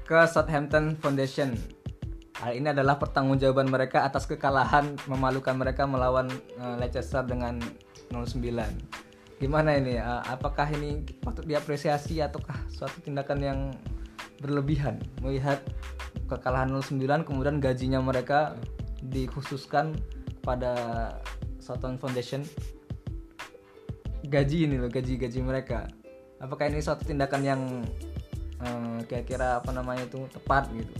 ke 0.08 0.18
Southampton 0.26 0.96
Foundation. 0.98 1.54
Hal 2.40 2.56
ini 2.56 2.72
adalah 2.72 2.96
pertanggungjawaban 2.96 3.68
mereka 3.68 4.08
atas 4.08 4.24
kekalahan 4.24 4.96
memalukan 5.04 5.52
mereka 5.52 5.84
melawan 5.84 6.32
eh, 6.56 6.74
Leicester 6.80 7.20
dengan 7.20 7.60
09 8.08 9.09
gimana 9.40 9.74
ini? 9.74 9.96
Eh, 9.96 10.22
apakah 10.28 10.68
ini 10.76 11.02
patut 11.24 11.48
diapresiasi 11.48 12.20
ataukah 12.20 12.60
suatu 12.68 13.00
tindakan 13.00 13.38
yang 13.40 13.60
berlebihan? 14.38 15.00
Melihat 15.24 15.64
kekalahan 16.28 16.68
09 16.70 17.24
kemudian 17.24 17.58
gajinya 17.58 17.98
mereka 18.04 18.54
dikhususkan 19.00 19.96
pada 20.44 20.76
Southampton 21.58 21.96
Foundation. 21.98 22.44
Gaji 24.28 24.68
ini 24.68 24.76
loh 24.76 24.92
gaji-gaji 24.92 25.40
mereka. 25.40 25.88
Apakah 26.38 26.68
ini 26.68 26.84
suatu 26.84 27.08
tindakan 27.08 27.40
yang 27.42 27.60
eh, 28.60 28.98
kira-kira 29.08 29.64
apa 29.64 29.72
namanya 29.72 30.04
itu 30.04 30.20
tepat 30.28 30.68
gitu? 30.76 30.92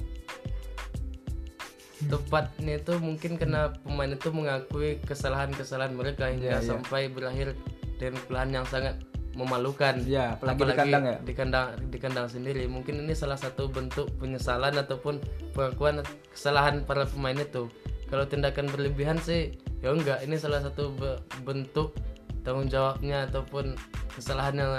Tepatnya 2.01 2.81
itu 2.81 2.97
mungkin 2.97 3.37
karena 3.37 3.77
pemain 3.85 4.09
itu 4.09 4.33
mengakui 4.33 4.97
kesalahan-kesalahan 5.05 5.93
mereka 5.93 6.33
hingga 6.33 6.57
Iya, 6.57 6.61
iya. 6.65 6.65
sampai 6.65 7.13
berakhir 7.13 7.53
dengan 8.01 8.17
kekalahan 8.25 8.51
yang 8.57 8.67
sangat 8.67 8.97
memalukan. 9.37 9.95
ya 10.09 10.35
apalagi 10.35 10.65
di 10.67 10.75
kandang 10.75 11.05
ya? 11.07 11.17
di 11.23 11.33
kandang 11.37 11.67
di 11.93 11.99
kandang 12.01 12.27
sendiri. 12.27 12.65
Mungkin 12.67 13.05
ini 13.05 13.15
salah 13.15 13.39
satu 13.39 13.71
bentuk 13.71 14.11
penyesalan 14.19 14.75
ataupun 14.75 15.23
pengakuan 15.55 16.03
kesalahan 16.33 16.83
para 16.83 17.07
pemain 17.07 17.37
itu. 17.39 17.71
Kalau 18.11 18.27
tindakan 18.27 18.67
berlebihan 18.73 19.21
sih 19.23 19.55
ya 19.85 19.95
enggak. 19.95 20.25
Ini 20.27 20.35
salah 20.41 20.65
satu 20.65 20.91
be- 20.97 21.21
bentuk 21.47 21.95
tanggung 22.43 22.67
jawabnya 22.67 23.31
ataupun 23.31 23.79
kesalahan 24.17 24.57
yang 24.59 24.73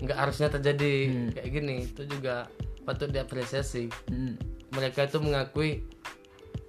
enggak 0.00 0.16
harusnya 0.16 0.48
terjadi 0.48 0.92
kayak 1.36 1.50
gini. 1.52 1.76
Itu 1.92 2.08
juga 2.08 2.48
patut 2.86 3.12
diapresiasi. 3.12 3.90
Hmm. 4.08 4.38
mereka 4.72 5.04
itu 5.04 5.20
mengakui 5.20 5.84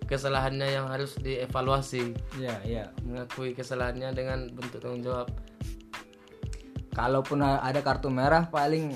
kesalahannya 0.06 0.68
yang 0.70 0.86
harus 0.90 1.16
dievaluasi. 1.20 2.14
Ya 2.40 2.60
ya 2.64 2.90
mengakui 3.04 3.56
kesalahannya 3.58 4.14
dengan 4.14 4.50
bentuk 4.54 4.84
tanggung 4.84 5.04
jawab. 5.04 5.28
Kalaupun 6.94 7.42
ada 7.42 7.82
kartu 7.82 8.14
merah 8.14 8.46
paling 8.48 8.94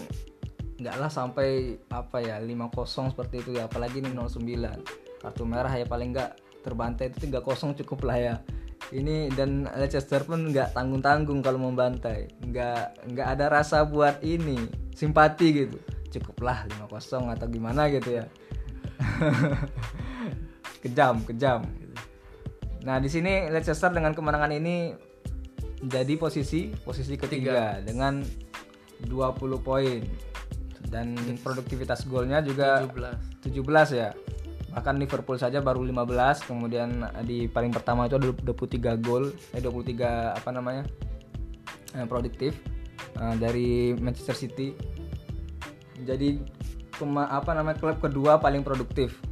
nggak 0.77 0.95
lah 1.01 1.09
sampai 1.09 1.81
apa 1.89 2.21
ya 2.21 2.37
5-0 2.37 3.13
seperti 3.13 3.35
itu 3.41 3.51
ya. 3.57 3.65
Apalagi 3.65 4.03
ini 4.03 4.13
09 4.13 5.23
kartu 5.23 5.43
merah 5.49 5.73
ya 5.73 5.89
paling 5.89 6.13
nggak 6.13 6.61
terbantai 6.61 7.09
itu 7.09 7.27
3-0 7.29 7.79
cukup 7.83 8.05
lah 8.05 8.17
ya. 8.17 8.35
Ini 8.87 9.33
dan 9.35 9.67
Leicester 9.75 10.23
pun 10.23 10.53
nggak 10.53 10.77
tanggung-tanggung 10.77 11.41
kalau 11.41 11.59
membantai. 11.59 12.29
Nggak 12.45 13.09
nggak 13.11 13.27
ada 13.35 13.45
rasa 13.49 13.83
buat 13.83 14.21
ini 14.21 14.69
simpati 14.93 15.65
gitu. 15.65 15.77
Cukuplah 16.07 16.63
5-0 16.87 17.35
atau 17.35 17.47
gimana 17.51 17.91
gitu 17.91 18.15
ya 18.15 18.25
kejam 20.81 21.21
kejam. 21.25 21.65
Nah 22.87 23.03
di 23.03 23.09
sini 23.11 23.51
Leicester 23.51 23.91
dengan 23.91 24.15
kemenangan 24.15 24.53
ini 24.53 24.93
menjadi 25.83 26.13
posisi 26.17 26.73
posisi 26.81 27.19
ketiga 27.19 27.81
dengan 27.83 28.23
20 29.05 29.59
poin. 29.61 30.01
Dan 30.87 31.19
produktivitas 31.43 32.07
golnya 32.07 32.39
juga 32.39 32.87
17 33.43 33.51
17 33.51 33.91
ya. 33.91 34.15
Bahkan 34.71 34.95
Liverpool 35.01 35.35
saja 35.35 35.59
baru 35.59 35.83
15 35.83 36.47
kemudian 36.47 37.03
di 37.27 37.51
paling 37.51 37.75
pertama 37.75 38.07
itu 38.07 38.15
ada 38.15 38.31
23 38.31 38.95
gol 39.03 39.35
eh 39.51 39.59
23 39.59 40.37
apa 40.37 40.49
namanya 40.55 40.87
eh, 41.91 42.07
produktif 42.07 42.55
eh, 43.19 43.35
dari 43.35 43.99
Manchester 43.99 44.37
City. 44.37 44.71
Jadi 46.07 46.39
apa 47.11 47.51
namanya 47.51 47.77
klub 47.77 47.99
kedua 47.99 48.39
paling 48.39 48.63
produktif 48.63 49.26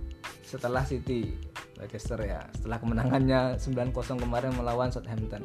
setelah 0.56 0.88
City 0.88 1.36
Leicester 1.76 2.20
ya. 2.24 2.48
Setelah 2.56 2.80
kemenangannya 2.80 3.60
9-0 3.60 4.24
kemarin 4.24 4.56
melawan 4.56 4.90
Southampton. 4.90 5.44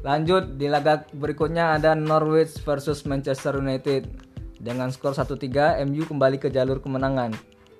Lanjut 0.00 0.56
di 0.56 0.66
laga 0.72 1.04
berikutnya 1.12 1.76
ada 1.76 1.92
Norwich 1.92 2.64
versus 2.64 3.04
Manchester 3.04 3.60
United. 3.60 4.08
Dengan 4.58 4.90
skor 4.90 5.14
1-3 5.14 5.86
MU 5.86 6.02
kembali 6.02 6.42
ke 6.42 6.50
jalur 6.50 6.82
kemenangan. 6.82 7.30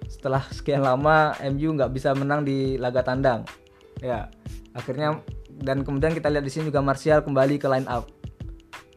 Setelah 0.06 0.46
sekian 0.54 0.86
lama 0.86 1.34
MU 1.50 1.74
nggak 1.74 1.90
bisa 1.90 2.14
menang 2.14 2.46
di 2.46 2.78
laga 2.78 3.02
tandang. 3.02 3.42
Ya 3.98 4.30
akhirnya 4.76 5.18
dan 5.58 5.82
kemudian 5.82 6.14
kita 6.14 6.30
lihat 6.30 6.46
di 6.46 6.52
sini 6.54 6.70
juga 6.70 6.78
Martial 6.78 7.26
kembali 7.26 7.58
ke 7.58 7.66
line 7.66 7.88
up. 7.90 8.06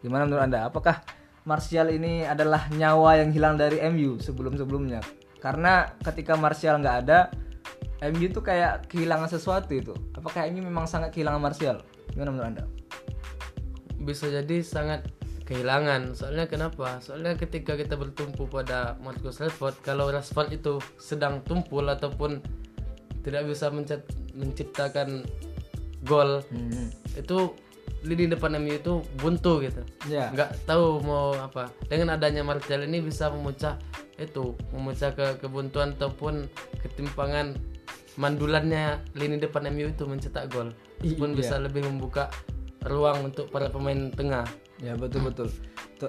Gimana 0.05 0.29
menurut 0.29 0.45
anda? 0.45 0.69
Apakah 0.69 1.01
Martial 1.41 1.89
ini 1.89 2.21
adalah 2.21 2.69
nyawa 2.69 3.17
yang 3.17 3.33
hilang 3.33 3.57
dari 3.57 3.81
MU 3.89 4.21
sebelum-sebelumnya? 4.21 5.01
Karena 5.41 5.89
ketika 6.05 6.37
Martial 6.37 6.77
nggak 6.77 6.97
ada 7.01 7.33
MU 8.01 8.27
tuh 8.33 8.41
kayak 8.41 8.89
kehilangan 8.89 9.29
sesuatu 9.29 9.69
itu. 9.77 9.93
Apakah 10.17 10.49
MU 10.49 10.65
memang 10.65 10.89
sangat 10.89 11.13
kehilangan 11.13 11.41
Martial? 11.41 11.77
Gimana 12.09 12.33
menurut 12.33 12.47
anda? 12.49 12.65
Bisa 14.01 14.25
jadi 14.25 14.65
sangat 14.65 15.05
kehilangan. 15.45 16.17
Soalnya 16.17 16.49
kenapa? 16.49 16.97
Soalnya 17.03 17.37
ketika 17.37 17.77
kita 17.77 17.93
bertumpu 17.93 18.49
pada 18.49 18.97
Marcus 19.05 19.37
Rashford 19.37 19.77
kalau 19.85 20.09
Rashford 20.09 20.49
itu 20.55 20.81
sedang 20.97 21.45
tumpul 21.45 21.85
ataupun 21.85 22.41
tidak 23.21 23.45
bisa 23.45 23.69
mencet- 23.69 24.09
menciptakan 24.33 25.21
gol 26.01 26.41
Hmm. 26.49 26.89
itu 27.13 27.53
lini 28.01 28.25
depan 28.25 28.57
MU 28.57 28.73
itu 28.81 29.05
buntu 29.21 29.61
gitu. 29.61 29.85
Ya. 30.09 30.33
Nggak 30.33 30.65
tahu 30.65 31.05
mau 31.05 31.37
apa. 31.37 31.69
Dengan 31.85 32.17
adanya 32.17 32.41
Martial 32.41 32.81
ini 32.89 32.97
bisa 32.97 33.29
memecah 33.29 33.77
itu 34.17 34.57
memecah 34.73 35.13
ke 35.13 35.37
kebuntuan 35.37 35.93
ataupun 35.97 36.49
ketimpangan 36.81 37.53
mandulannya 38.19 39.03
lini 39.15 39.39
depan 39.39 39.69
MU 39.71 39.91
itu 39.91 40.03
mencetak 40.03 40.51
gol 40.51 40.71
pun 41.15 41.31
bisa 41.31 41.55
lebih 41.59 41.87
membuka 41.87 42.27
ruang 42.87 43.31
untuk 43.31 43.47
para 43.53 43.69
pemain 43.69 44.09
tengah 44.11 44.45
Ya 44.81 44.97
betul 44.97 45.29
betul. 45.29 45.47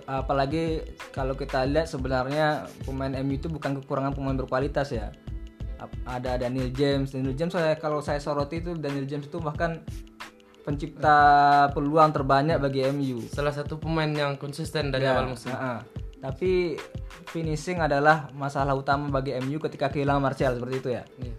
Apalagi 0.08 0.80
kalau 1.12 1.36
kita 1.36 1.68
lihat 1.68 1.92
sebenarnya 1.92 2.64
pemain 2.88 3.12
MU 3.20 3.36
itu 3.36 3.52
bukan 3.52 3.84
kekurangan 3.84 4.16
pemain 4.16 4.36
berkualitas 4.40 4.88
ya. 4.96 5.12
Ada 6.08 6.40
Daniel 6.40 6.72
James, 6.72 7.12
Daniel 7.12 7.36
James 7.36 7.52
saya 7.52 7.76
kalau 7.76 8.00
saya 8.00 8.16
soroti 8.16 8.64
itu 8.64 8.72
Daniel 8.72 9.04
James 9.04 9.28
itu 9.28 9.36
bahkan 9.42 9.84
pencipta 10.62 11.68
peluang 11.74 12.14
terbanyak 12.14 12.56
bagi 12.62 12.86
MU. 12.94 13.18
salah 13.26 13.50
satu 13.50 13.82
pemain 13.82 14.08
yang 14.08 14.38
konsisten 14.38 14.94
dari 14.94 15.10
Ya, 15.10 15.18
awal 15.18 15.34
musim 15.34 15.50
ha-ha. 15.50 15.82
Tapi 16.22 16.78
finishing 17.34 17.82
adalah 17.82 18.30
masalah 18.30 18.78
utama 18.78 19.10
bagi 19.10 19.34
MU 19.42 19.58
ketika 19.58 19.90
kehilangan 19.90 20.22
Martial 20.22 20.54
seperti 20.54 20.74
itu 20.78 20.90
ya. 20.94 21.02
Iya. 21.18 21.34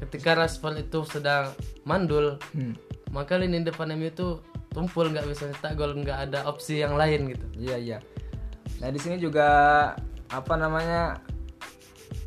Ketika 0.00 0.36
Rashford 0.36 0.88
itu 0.88 1.04
sedang 1.06 1.52
mandul 1.86 2.40
hmm. 2.56 2.74
maka 3.14 3.38
lini 3.38 3.62
depan 3.62 3.94
MU 3.94 4.10
itu 4.10 4.40
tumpul 4.74 5.08
nggak 5.08 5.26
bisa 5.30 5.48
cetak 5.54 5.78
gol 5.78 5.96
nggak 5.96 6.28
ada 6.30 6.44
opsi 6.44 6.84
yang 6.84 6.98
lain 6.98 7.32
gitu 7.32 7.46
Iya 7.56 7.76
iya. 7.78 7.98
Nah 8.82 8.88
di 8.92 8.98
sini 9.00 9.16
juga 9.16 9.48
apa 10.28 10.54
namanya 10.58 11.22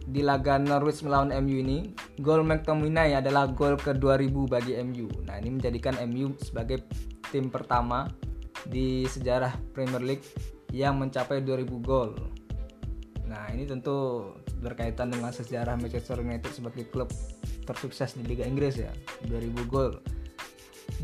di 0.10 0.26
laga 0.26 0.58
Norwich 0.58 1.06
melawan 1.06 1.30
MU 1.46 1.62
ini, 1.62 1.94
gol 2.18 2.42
McTominay 2.42 3.14
adalah 3.14 3.46
gol 3.46 3.78
ke-2000 3.78 4.36
bagi 4.50 4.74
MU. 4.82 5.06
Nah, 5.30 5.38
ini 5.38 5.62
menjadikan 5.62 6.02
MU 6.10 6.34
sebagai 6.42 6.82
tim 7.30 7.54
pertama 7.54 8.10
di 8.66 9.06
sejarah 9.06 9.54
Premier 9.70 10.02
League 10.02 10.26
yang 10.74 10.98
mencapai 10.98 11.46
2000 11.46 11.70
gol. 11.86 12.18
Nah, 13.30 13.46
ini 13.54 13.70
tentu 13.70 14.26
berkaitan 14.58 15.14
dengan 15.14 15.30
sejarah 15.30 15.78
Manchester 15.78 16.18
United 16.26 16.50
sebagai 16.50 16.90
klub 16.90 17.14
tersukses 17.62 18.18
di 18.18 18.26
Liga 18.26 18.42
Inggris 18.42 18.82
ya. 18.82 18.90
2000 19.30 19.70
gol. 19.70 20.02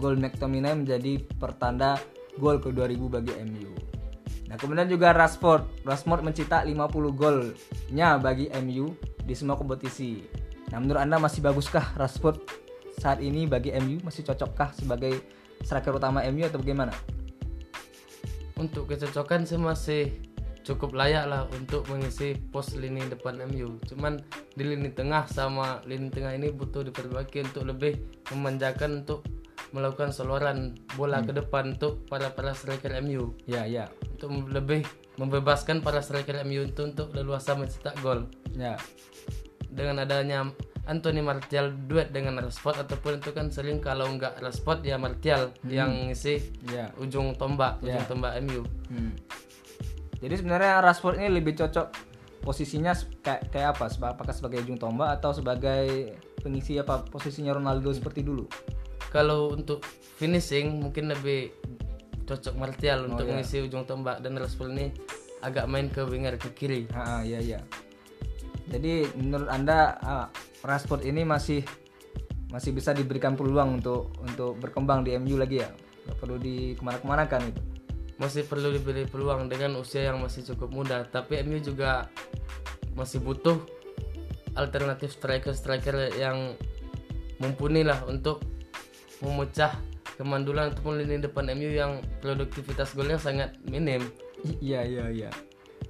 Gol 0.02 0.18
McTominay 0.18 0.74
menjadi 0.74 1.22
pertanda 1.38 2.02
gol 2.42 2.58
ke-2000 2.58 3.02
bagi 3.06 3.34
MU. 3.46 3.72
Nah, 4.50 4.58
kemudian 4.58 4.90
juga 4.90 5.14
Rashford. 5.14 5.86
Rashford 5.86 6.26
mencetak 6.26 6.66
50 6.66 7.14
golnya 7.14 8.18
bagi 8.18 8.50
MU 8.66 8.98
di 9.22 9.34
semua 9.38 9.54
kompetisi. 9.54 10.26
Nah, 10.74 10.82
menurut 10.82 11.06
Anda 11.06 11.22
masih 11.22 11.46
baguskah 11.46 11.94
Rashford 11.94 12.42
saat 12.98 13.22
ini 13.22 13.46
bagi 13.46 13.70
MU? 13.78 14.02
Masih 14.02 14.26
cocokkah 14.26 14.74
sebagai 14.74 15.22
striker 15.62 15.94
utama 15.94 16.26
MU 16.34 16.42
atau 16.42 16.58
bagaimana? 16.58 16.94
Untuk 18.58 18.90
kecocokan 18.90 19.46
sih 19.46 19.62
masih 19.62 20.25
cukup 20.66 20.98
layak 20.98 21.30
lah 21.30 21.46
untuk 21.54 21.86
mengisi 21.88 22.34
pos 22.34 22.74
lini 22.74 23.06
depan 23.06 23.38
MU. 23.46 23.78
Cuman 23.86 24.18
di 24.58 24.66
lini 24.66 24.90
tengah 24.90 25.30
sama 25.30 25.80
lini 25.86 26.10
tengah 26.10 26.34
ini 26.34 26.50
butuh 26.50 26.82
diperbaiki 26.82 27.46
untuk 27.46 27.70
lebih 27.70 28.02
memanjakan 28.34 29.06
untuk 29.06 29.22
melakukan 29.72 30.10
soloran 30.10 30.74
bola 30.96 31.22
ke 31.22 31.36
depan 31.36 31.76
untuk 31.76 32.08
para 32.08 32.32
para 32.32 32.56
striker 32.56 32.96
MU 33.04 33.36
Ya, 33.44 33.68
ya. 33.68 33.92
untuk 34.08 34.32
lebih 34.48 34.88
membebaskan 35.20 35.80
para 35.80 36.00
striker 36.00 36.42
MU 36.44 36.66
itu 36.66 36.82
untuk 36.82 37.14
leluasa 37.14 37.54
mencetak 37.54 37.94
gol. 38.02 38.26
Ya. 38.56 38.80
Dengan 39.68 40.02
adanya 40.02 40.48
Anthony 40.86 41.20
Martial 41.20 41.74
duet 41.90 42.14
dengan 42.14 42.38
Rashford 42.40 42.88
ataupun 42.88 43.18
itu 43.20 43.34
kan 43.34 43.50
sering 43.50 43.82
kalau 43.82 44.06
nggak 44.16 44.38
Rashford 44.40 44.86
ya 44.86 44.96
Martial 44.96 45.52
yang 45.66 46.10
ngisi 46.10 46.40
Ya. 46.70 46.94
ujung 46.96 47.36
tombak, 47.36 47.82
ujung 47.84 48.00
Ya. 48.02 48.08
tombak 48.08 48.38
MU. 48.42 48.64
Hmm. 48.88 49.12
Jadi 50.20 50.34
sebenarnya 50.40 50.80
Rashford 50.80 51.20
ini 51.20 51.30
lebih 51.32 51.56
cocok 51.60 51.88
posisinya 52.46 52.94
kayak 53.26 53.52
kayak 53.52 53.70
apa? 53.76 53.90
Apakah 54.14 54.34
sebagai 54.36 54.62
ujung 54.64 54.78
tombak 54.78 55.20
atau 55.20 55.34
sebagai 55.34 56.16
pengisi 56.40 56.78
apa 56.78 57.04
posisinya 57.10 57.58
Ronaldo 57.58 57.92
seperti 57.92 58.22
dulu? 58.22 58.46
Kalau 59.10 59.56
untuk 59.56 59.84
finishing 60.20 60.80
mungkin 60.80 61.12
lebih 61.12 61.52
cocok 62.26 62.54
Martial 62.58 63.06
untuk 63.10 63.26
ya. 63.26 63.38
mengisi 63.38 63.62
ujung 63.62 63.86
tombak 63.86 64.22
dan 64.22 64.38
Rashford 64.38 64.72
ini 64.78 64.88
agak 65.46 65.66
main 65.70 65.90
ke 65.90 66.02
winger 66.06 66.38
ke 66.42 66.54
kiri. 66.54 66.90
Ah, 66.94 67.22
iya 67.22 67.42
iya. 67.42 67.60
Jadi 68.66 69.06
menurut 69.14 69.50
anda 69.50 69.98
ah, 70.02 70.28
Rashford 70.66 71.06
ini 71.06 71.22
masih 71.22 71.62
masih 72.50 72.72
bisa 72.72 72.96
diberikan 72.96 73.36
peluang 73.36 73.82
untuk 73.82 74.16
untuk 74.24 74.58
berkembang 74.58 75.06
di 75.06 75.14
MU 75.20 75.38
lagi 75.38 75.62
ya? 75.62 75.70
Gak 76.06 76.18
perlu 76.22 76.38
di 76.38 76.74
ke 76.78 76.82
mana-kemana 76.82 77.26
kan 77.26 77.42
itu? 77.46 77.75
Masih 78.16 78.48
perlu 78.48 78.72
diberi 78.72 79.04
peluang 79.04 79.52
dengan 79.52 79.76
usia 79.76 80.08
yang 80.08 80.24
masih 80.24 80.48
cukup 80.56 80.72
muda, 80.72 81.04
tapi 81.04 81.44
MU 81.44 81.60
juga 81.60 82.08
masih 82.96 83.20
butuh 83.20 83.60
alternatif 84.56 85.12
striker-striker 85.20 86.16
yang 86.16 86.56
mumpuni 87.44 87.84
lah 87.84 88.00
untuk 88.08 88.40
memecah 89.20 89.76
kemandulan 90.16 90.72
ataupun 90.72 91.04
lini 91.04 91.20
depan 91.20 91.52
MU 91.52 91.76
yang 91.76 92.00
produktivitas 92.24 92.96
golnya 92.96 93.20
sangat 93.20 93.52
minim. 93.68 94.00
Iya 94.64 94.88
iya 94.88 95.06
iya. 95.12 95.32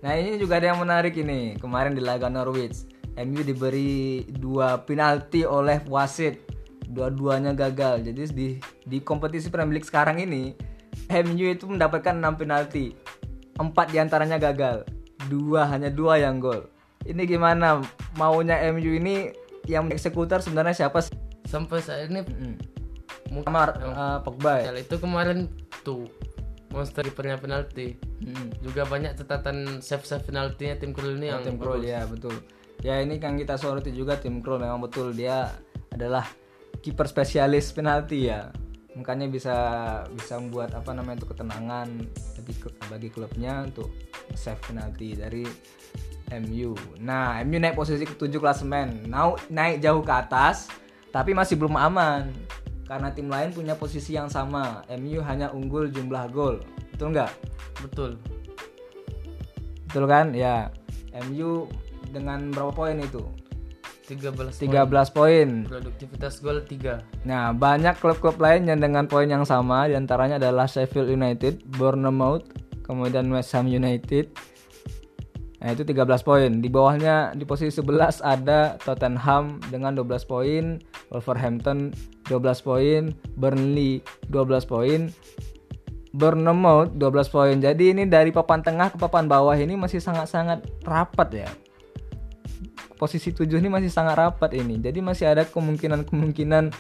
Nah 0.02 0.18
ini 0.18 0.42
juga 0.42 0.58
ada 0.58 0.74
yang 0.74 0.82
menarik 0.82 1.14
ini 1.18 1.58
kemarin 1.62 1.94
di 1.94 2.02
laga 2.02 2.30
Norwich. 2.30 2.90
MU 3.16 3.42
diberi 3.46 4.28
dua 4.28 4.84
penalti 4.84 5.48
oleh 5.48 5.80
wasit, 5.88 6.42
dua-duanya 6.90 7.56
gagal. 7.56 8.04
Jadi 8.12 8.22
di 8.34 8.48
di 8.84 8.98
kompetisi 9.00 9.48
Premier 9.48 9.80
League 9.80 9.88
sekarang 9.88 10.20
ini 10.20 10.52
MU 11.10 11.46
itu 11.52 11.66
mendapatkan 11.70 12.16
6 12.18 12.42
penalti, 12.42 12.96
empat 13.60 13.92
di 13.94 13.98
antaranya 14.02 14.42
gagal, 14.42 14.88
dua 15.30 15.70
hanya 15.70 15.94
dua 15.94 16.18
yang 16.20 16.42
gol. 16.42 16.66
Ini 17.06 17.22
gimana 17.30 17.84
maunya 18.18 18.58
MU 18.74 18.98
ini 18.98 19.30
yang 19.70 19.90
eksekutor 19.94 20.42
sebenarnya 20.42 20.86
siapa? 20.86 21.06
Sampai 21.46 21.82
saat 21.82 22.10
ini 22.10 22.26
Mm. 22.26 22.56
mungkin 23.30 23.50
Sama 23.54 23.70
uh, 23.74 24.18
Pogba 24.22 24.62
ya. 24.62 24.74
itu 24.78 24.98
kemarin 24.98 25.50
tuh 25.86 26.10
monster 26.74 27.06
kipernya 27.06 27.38
penalti. 27.38 27.98
Mm. 28.26 28.66
Juga 28.66 28.86
banyak 28.90 29.18
catatan 29.18 29.82
save-save 29.82 30.26
penaltinya 30.26 30.78
tim 30.82 30.94
Krul 30.94 31.22
ini 31.22 31.30
yang 31.30 31.46
tim 31.46 31.62
Krul 31.62 31.86
ya 31.86 32.06
betul 32.10 32.34
ya 32.86 33.02
ini 33.02 33.18
kan 33.18 33.34
kita 33.34 33.58
soroti 33.58 33.90
juga 33.90 34.14
tim 34.20 34.46
Krul 34.46 34.62
memang 34.62 34.78
betul 34.84 35.16
dia 35.18 35.50
adalah 35.90 36.28
kiper 36.86 37.10
spesialis 37.10 37.74
penalti 37.74 38.30
ya 38.30 38.54
makanya 38.96 39.28
bisa 39.28 39.56
bisa 40.16 40.40
membuat 40.40 40.72
apa 40.72 40.96
namanya 40.96 41.24
itu 41.24 41.28
ketenangan 41.28 41.88
bagi 42.40 42.54
bagi 42.88 43.10
klubnya 43.12 43.68
untuk 43.68 43.92
save 44.34 44.60
penalti 44.64 45.20
dari 45.20 45.44
MU 46.34 46.74
nah 47.04 47.38
MU 47.46 47.58
naik 47.62 47.78
posisi 47.78 48.02
ketujuh 48.02 48.42
klasemen. 48.42 49.06
Now 49.06 49.38
naik 49.52 49.84
jauh 49.84 50.02
ke 50.02 50.14
atas 50.14 50.72
tapi 51.14 51.38
masih 51.38 51.60
belum 51.60 51.78
aman. 51.78 52.34
Karena 52.86 53.10
tim 53.10 53.30
lain 53.30 53.50
punya 53.50 53.74
posisi 53.74 54.14
yang 54.14 54.30
sama. 54.30 54.86
MU 54.94 55.18
hanya 55.26 55.50
unggul 55.50 55.90
jumlah 55.90 56.30
gol. 56.30 56.62
Betul 56.94 57.18
nggak? 57.18 57.32
Betul. 57.82 58.12
betul 59.90 60.06
kan? 60.10 60.34
Ya 60.34 60.70
MU 61.30 61.70
dengan 62.10 62.52
berapa 62.52 62.74
poin 62.74 62.98
itu 63.00 63.22
13 64.06 64.62
13 64.62 65.18
poin 65.18 65.48
produktivitas 65.66 66.40
gol 66.40 66.62
3. 66.62 67.26
nah 67.26 67.52
banyak 67.52 67.98
klub-klub 67.98 68.38
lain 68.38 68.70
yang 68.70 68.80
dengan 68.80 69.10
poin 69.10 69.26
yang 69.26 69.44
sama 69.44 69.90
di 69.90 69.98
antaranya 69.98 70.38
adalah 70.38 70.70
Sheffield 70.70 71.10
United 71.10 71.66
Bournemouth 71.76 72.46
kemudian 72.86 73.26
West 73.34 73.52
Ham 73.58 73.66
United 73.66 74.30
nah 75.60 75.74
itu 75.74 75.82
13 75.82 76.06
poin 76.22 76.52
di 76.62 76.70
bawahnya 76.70 77.34
di 77.34 77.42
posisi 77.44 77.82
11 77.82 78.22
ada 78.22 78.78
Tottenham 78.86 79.58
dengan 79.74 79.98
12 79.98 80.30
poin 80.30 80.78
Wolverhampton 81.10 81.90
12 82.30 82.62
poin 82.62 83.02
Burnley 83.34 84.06
12 84.30 84.70
poin 84.70 85.02
Bournemouth 86.16 86.96
12 86.96 87.28
poin. 87.28 87.56
Jadi 87.60 87.92
ini 87.92 88.08
dari 88.08 88.32
papan 88.32 88.64
tengah 88.64 88.88
ke 88.88 88.96
papan 88.96 89.28
bawah 89.28 89.54
ini 89.60 89.76
masih 89.76 90.00
sangat-sangat 90.00 90.64
rapat 90.88 91.44
ya. 91.44 91.50
Posisi 92.96 93.36
7 93.36 93.48
ini 93.60 93.68
masih 93.68 93.92
sangat 93.92 94.16
rapat 94.16 94.56
ini. 94.56 94.80
Jadi 94.80 95.04
masih 95.04 95.28
ada 95.28 95.44
kemungkinan-kemungkinan 95.44 96.72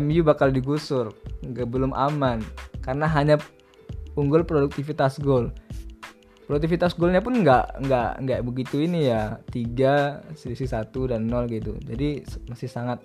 MU 0.00 0.20
bakal 0.24 0.48
digusur. 0.52 1.12
Nggak 1.44 1.68
belum 1.68 1.92
aman 1.92 2.40
karena 2.80 3.06
hanya 3.12 3.36
unggul 4.16 4.44
produktivitas 4.48 5.20
gol. 5.20 5.52
Produktivitas 6.48 6.96
golnya 6.96 7.20
pun 7.20 7.44
nggak 7.44 7.84
nggak 7.84 8.10
nggak 8.24 8.40
begitu 8.48 8.80
ini 8.80 9.12
ya. 9.12 9.36
3 9.52 10.32
selisih 10.32 10.68
1 10.72 11.12
dan 11.12 11.28
0 11.28 11.44
gitu. 11.52 11.76
Jadi 11.84 12.24
masih 12.48 12.68
sangat 12.72 13.04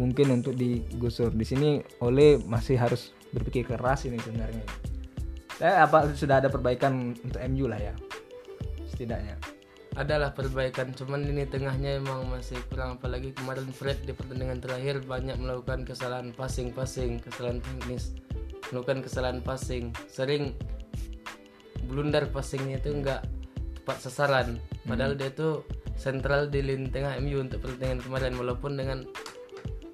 mungkin 0.00 0.40
untuk 0.40 0.56
digusur. 0.56 1.28
Di 1.36 1.44
sini 1.44 1.84
Ole 2.00 2.40
masih 2.40 2.80
harus 2.80 3.12
berpikir 3.36 3.68
keras 3.68 4.08
ini 4.08 4.16
sebenarnya. 4.16 4.64
Eh, 5.60 5.76
apa 5.76 6.08
sudah 6.16 6.40
ada 6.40 6.48
perbaikan 6.48 7.12
untuk 7.20 7.36
MU 7.52 7.68
lah 7.68 7.76
ya 7.76 7.92
setidaknya 9.00 9.36
Adalah 9.98 10.30
perbaikan, 10.30 10.94
cuman 10.94 11.26
lini 11.26 11.50
tengahnya 11.50 11.98
emang 11.98 12.30
masih 12.30 12.62
kurang 12.70 12.96
apalagi 12.96 13.34
kemarin 13.34 13.66
Fred 13.74 13.98
di 14.06 14.14
pertandingan 14.14 14.62
terakhir 14.62 15.02
banyak 15.02 15.34
melakukan 15.34 15.82
kesalahan 15.82 16.30
passing-passing, 16.30 17.18
kesalahan 17.18 17.58
teknis, 17.58 18.14
melakukan 18.70 19.02
kesalahan 19.02 19.42
passing, 19.42 19.90
sering 20.06 20.54
blunder 21.90 22.30
passingnya 22.30 22.78
itu 22.78 22.94
enggak 22.94 23.26
tepat 23.82 23.98
sasaran. 23.98 24.48
Padahal 24.86 25.18
dia 25.18 25.34
itu 25.34 25.66
sentral 25.98 26.46
di 26.46 26.62
lini 26.62 26.86
tengah 26.88 27.18
MU 27.18 27.42
untuk 27.42 27.60
pertandingan 27.60 28.00
kemarin 28.06 28.32
walaupun 28.38 28.78
dengan 28.78 29.04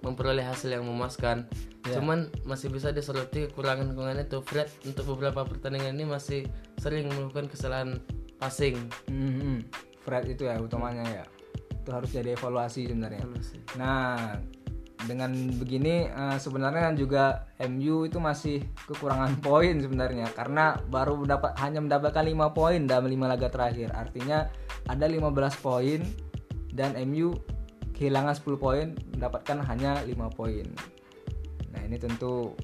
memperoleh 0.04 0.44
hasil 0.44 0.70
yang 0.70 0.84
memuaskan. 0.84 1.48
Cuman 1.86 2.30
masih 2.42 2.70
bisa 2.70 2.90
disoroti 2.90 3.46
kekurangan-kekurangan 3.50 4.26
itu 4.26 4.38
Fred 4.42 4.68
untuk 4.84 5.16
beberapa 5.16 5.46
pertandingan 5.46 5.98
ini 5.98 6.06
masih 6.06 6.46
sering 6.78 7.10
melakukan 7.10 7.46
kesalahan 7.46 8.02
passing. 8.36 8.76
Mhm. 9.08 9.85
Fred 10.06 10.30
itu 10.30 10.46
ya 10.46 10.54
utamanya 10.62 11.02
ya. 11.02 11.24
Itu 11.82 11.90
harus 11.90 12.14
jadi 12.14 12.38
evaluasi 12.38 12.86
sebenarnya. 12.86 13.26
Nah 13.74 14.38
dengan 15.06 15.34
begini 15.58 16.06
eh, 16.06 16.38
sebenarnya 16.38 16.94
juga 16.94 17.50
MU 17.66 18.06
itu 18.06 18.22
masih 18.22 18.62
kekurangan 18.86 19.34
poin 19.46 19.74
sebenarnya. 19.82 20.30
Karena 20.30 20.78
baru 20.86 21.18
mendapat 21.18 21.58
hanya 21.58 21.82
mendapatkan 21.82 22.22
5 22.22 22.54
poin 22.54 22.80
dalam 22.86 23.10
5 23.10 23.18
laga 23.26 23.50
terakhir. 23.50 23.90
Artinya 23.90 24.46
ada 24.86 25.10
15 25.10 25.26
poin 25.58 26.00
dan 26.70 26.94
MU 27.10 27.34
kehilangan 27.98 28.38
10 28.38 28.62
poin 28.62 28.86
mendapatkan 29.10 29.58
hanya 29.66 30.06
5 30.06 30.38
poin. 30.38 30.66
Nah 31.74 31.80
ini 31.82 31.98
tentu 31.98 32.54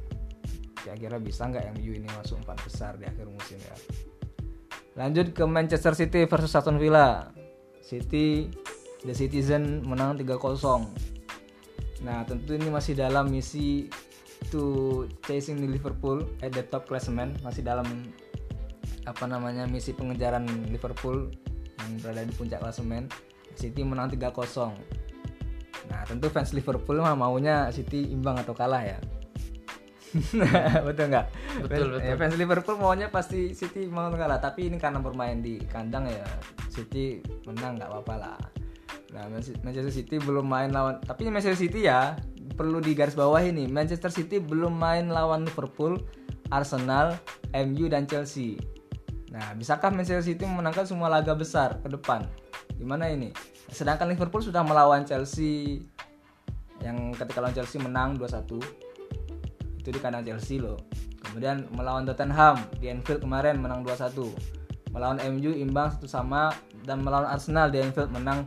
kira-kira 0.82 1.18
bisa 1.22 1.46
nggak 1.46 1.78
MU 1.78 1.94
ini 1.94 2.06
masuk 2.18 2.42
empat 2.42 2.58
besar 2.66 2.98
di 2.98 3.06
akhir 3.06 3.30
musim 3.30 3.58
ya 3.62 3.76
Lanjut 4.92 5.32
ke 5.32 5.44
Manchester 5.48 5.96
City 5.96 6.28
versus 6.28 6.52
Aston 6.52 6.76
Villa. 6.76 7.32
City 7.82 8.48
The 9.02 9.12
Citizen 9.12 9.82
menang 9.82 10.14
3-0 10.16 10.38
nah 12.02 12.26
tentu 12.26 12.58
ini 12.58 12.66
masih 12.66 12.98
dalam 12.98 13.30
misi 13.30 13.86
to 14.50 15.06
chasing 15.22 15.62
the 15.62 15.70
Liverpool 15.70 16.26
at 16.42 16.50
the 16.50 16.66
top 16.66 16.90
classement 16.90 17.38
masih 17.46 17.62
dalam 17.62 17.86
apa 19.06 19.24
namanya 19.30 19.70
misi 19.70 19.94
pengejaran 19.94 20.42
Liverpool 20.66 21.30
yang 21.78 21.90
berada 22.02 22.26
di 22.26 22.34
puncak 22.34 22.58
klasemen 22.58 23.06
City 23.54 23.86
menang 23.86 24.10
3-0 24.10 24.74
nah 25.90 26.02
tentu 26.10 26.26
fans 26.26 26.50
Liverpool 26.58 26.98
mah 26.98 27.14
maunya 27.14 27.70
City 27.70 28.10
imbang 28.10 28.34
atau 28.42 28.54
kalah 28.54 28.82
ya 28.82 28.98
betul 30.88 31.06
nggak? 31.08 31.26
Betul, 31.64 31.96
fans, 31.96 32.04
ya, 32.04 32.14
fans 32.20 32.36
Liverpool 32.36 32.76
maunya 32.76 33.08
pasti 33.08 33.56
City 33.56 33.88
mau 33.88 34.12
kalah 34.12 34.40
tapi 34.40 34.68
ini 34.68 34.76
karena 34.76 35.00
bermain 35.00 35.40
di 35.40 35.56
kandang 35.64 36.04
ya 36.04 36.24
City 36.68 37.24
menang 37.48 37.80
nggak 37.80 37.88
apa-apa 37.88 38.14
lah. 38.20 38.38
Nah 39.16 39.28
Manchester 39.64 39.92
City 39.92 40.16
belum 40.20 40.44
main 40.44 40.72
lawan 40.72 41.00
tapi 41.00 41.28
Manchester 41.32 41.56
City 41.56 41.88
ya 41.88 42.16
perlu 42.52 42.84
digaris 42.84 43.16
bawah 43.16 43.40
ini 43.40 43.64
Manchester 43.64 44.12
City 44.12 44.36
belum 44.36 44.76
main 44.76 45.08
lawan 45.08 45.48
Liverpool 45.48 45.96
Arsenal 46.52 47.16
MU 47.56 47.88
dan 47.88 48.04
Chelsea. 48.04 48.60
Nah 49.32 49.56
bisakah 49.56 49.88
Manchester 49.88 50.24
City 50.24 50.44
memenangkan 50.44 50.84
semua 50.84 51.08
laga 51.08 51.32
besar 51.32 51.80
ke 51.80 51.88
depan? 51.88 52.28
Gimana 52.76 53.08
ini? 53.08 53.32
Sedangkan 53.72 54.12
Liverpool 54.12 54.44
sudah 54.44 54.60
melawan 54.60 55.08
Chelsea. 55.08 55.80
Yang 56.82 57.14
ketika 57.14 57.38
lawan 57.40 57.54
Chelsea 57.56 57.78
menang 57.78 58.18
2-1 58.18 58.81
itu 59.82 59.90
di 59.90 59.98
kandang 59.98 60.22
Chelsea 60.22 60.62
loh. 60.62 60.78
Kemudian 61.26 61.66
melawan 61.74 62.06
Tottenham 62.06 62.62
di 62.78 62.86
Anfield 62.86 63.26
kemarin 63.26 63.58
menang 63.58 63.82
2-1 63.82 64.62
melawan 64.92 65.18
MU 65.32 65.56
imbang 65.56 65.88
satu 65.88 66.04
sama 66.04 66.52
dan 66.84 67.00
melawan 67.00 67.24
Arsenal 67.24 67.72
di 67.72 67.80
Anfield 67.80 68.12
menang 68.12 68.44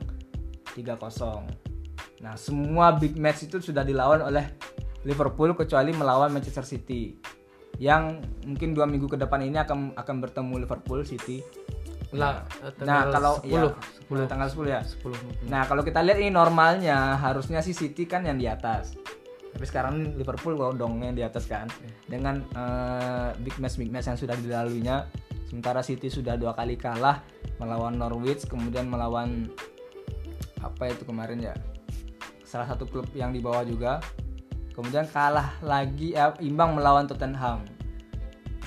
3-0 0.77 0.93
nah 2.21 2.37
semua 2.37 2.93
big 2.95 3.17
match 3.17 3.49
itu 3.49 3.57
sudah 3.57 3.81
dilawan 3.81 4.21
oleh 4.21 4.45
Liverpool 5.05 5.53
kecuali 5.53 5.93
melawan 5.93 6.33
Manchester 6.33 6.65
City. 6.65 7.13
Yang 7.77 8.25
mungkin 8.43 8.73
dua 8.73 8.89
minggu 8.89 9.05
ke 9.05 9.17
depan 9.21 9.45
ini 9.45 9.61
akan 9.61 9.93
akan 9.93 10.15
bertemu 10.17 10.65
Liverpool 10.65 11.05
City. 11.05 11.45
Lah 12.15 12.41
nah 12.81 13.11
kalau 13.13 13.37
10 13.45 13.53
ya, 13.53 13.61
10 14.09 14.31
tanggal 14.31 14.47
10 14.49 14.65
ya. 14.65 14.81
10 14.81 15.51
Nah 15.51 15.69
kalau 15.69 15.85
kita 15.85 16.01
lihat 16.01 16.17
ini 16.17 16.33
normalnya 16.33 17.21
harusnya 17.21 17.61
sih 17.61 17.77
City 17.77 18.09
kan 18.09 18.25
yang 18.25 18.41
di 18.41 18.49
atas. 18.49 18.97
Tapi 19.55 19.63
sekarang 19.63 20.19
Liverpool 20.19 20.59
dong 20.75 20.99
yang 20.99 21.15
di 21.15 21.23
atas 21.23 21.47
kan. 21.47 21.71
Dengan 22.03 22.43
eh, 22.43 23.31
big 23.39 23.55
match 23.63 23.79
big 23.79 23.87
match 23.87 24.11
yang 24.11 24.19
sudah 24.19 24.35
dilaluinya. 24.35 25.07
Sementara 25.47 25.79
City 25.79 26.11
sudah 26.11 26.35
dua 26.35 26.51
kali 26.51 26.75
kalah 26.75 27.23
melawan 27.63 27.95
Norwich, 27.95 28.43
kemudian 28.51 28.91
melawan 28.91 29.47
apa 30.59 30.91
itu 30.91 31.07
kemarin 31.07 31.39
ya 31.39 31.53
salah 32.43 32.65
satu 32.67 32.83
klub 32.83 33.07
yang 33.15 33.31
di 33.31 33.39
bawah 33.39 33.63
juga. 33.63 34.03
Kemudian 34.75 35.07
kalah 35.07 35.55
lagi 35.63 36.11
eh, 36.11 36.35
imbang 36.43 36.75
melawan 36.75 37.07
Tottenham. 37.07 37.63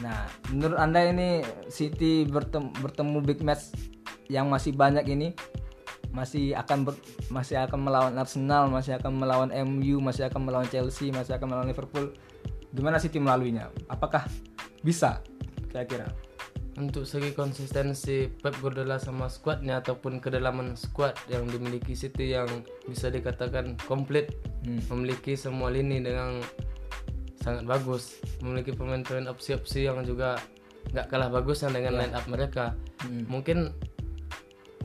Nah, 0.00 0.24
menurut 0.48 0.80
anda 0.80 1.04
ini 1.04 1.44
City 1.68 2.24
bertemu, 2.24 2.72
bertemu 2.80 3.18
big 3.20 3.44
match 3.44 3.76
yang 4.32 4.48
masih 4.48 4.72
banyak 4.72 5.04
ini 5.04 5.36
masih 6.18 6.52
akan 6.52 6.78
ber- 6.82 7.02
masih 7.30 7.62
akan 7.62 7.78
melawan 7.78 8.14
Arsenal, 8.18 8.66
masih 8.66 8.98
akan 8.98 9.14
melawan 9.14 9.50
MU, 9.54 10.02
masih 10.02 10.26
akan 10.26 10.42
melawan 10.42 10.66
Chelsea, 10.66 11.08
masih 11.08 11.38
akan 11.38 11.46
melawan 11.46 11.70
Liverpool. 11.70 12.10
Gimana 12.68 12.98
City 12.98 13.16
melaluinya? 13.16 13.70
Apakah 13.86 14.26
bisa? 14.82 15.22
Kira-kira. 15.70 16.10
untuk 16.78 17.02
segi 17.02 17.34
konsistensi 17.34 18.30
Pep 18.30 18.54
Guardiola 18.62 19.02
sama 19.02 19.26
skuadnya 19.26 19.82
ataupun 19.82 20.22
kedalaman 20.22 20.78
skuad 20.78 21.18
yang 21.26 21.42
dimiliki 21.44 21.98
City 21.98 22.30
yang 22.30 22.46
bisa 22.86 23.10
dikatakan 23.10 23.74
komplit 23.82 24.30
Hmm. 24.62 24.78
memiliki 24.86 25.34
semua 25.34 25.74
lini 25.74 25.98
dengan 25.98 26.38
sangat 27.34 27.66
bagus 27.66 28.22
memiliki 28.38 28.70
pemain-pemain 28.70 29.26
opsi-opsi 29.26 29.90
yang 29.90 30.06
juga 30.06 30.38
nggak 30.94 31.10
kalah 31.10 31.26
bagus 31.26 31.66
dengan 31.66 31.98
line 31.98 32.14
up 32.14 32.22
mereka 32.30 32.78
Hmm. 33.02 33.26
mungkin 33.26 33.74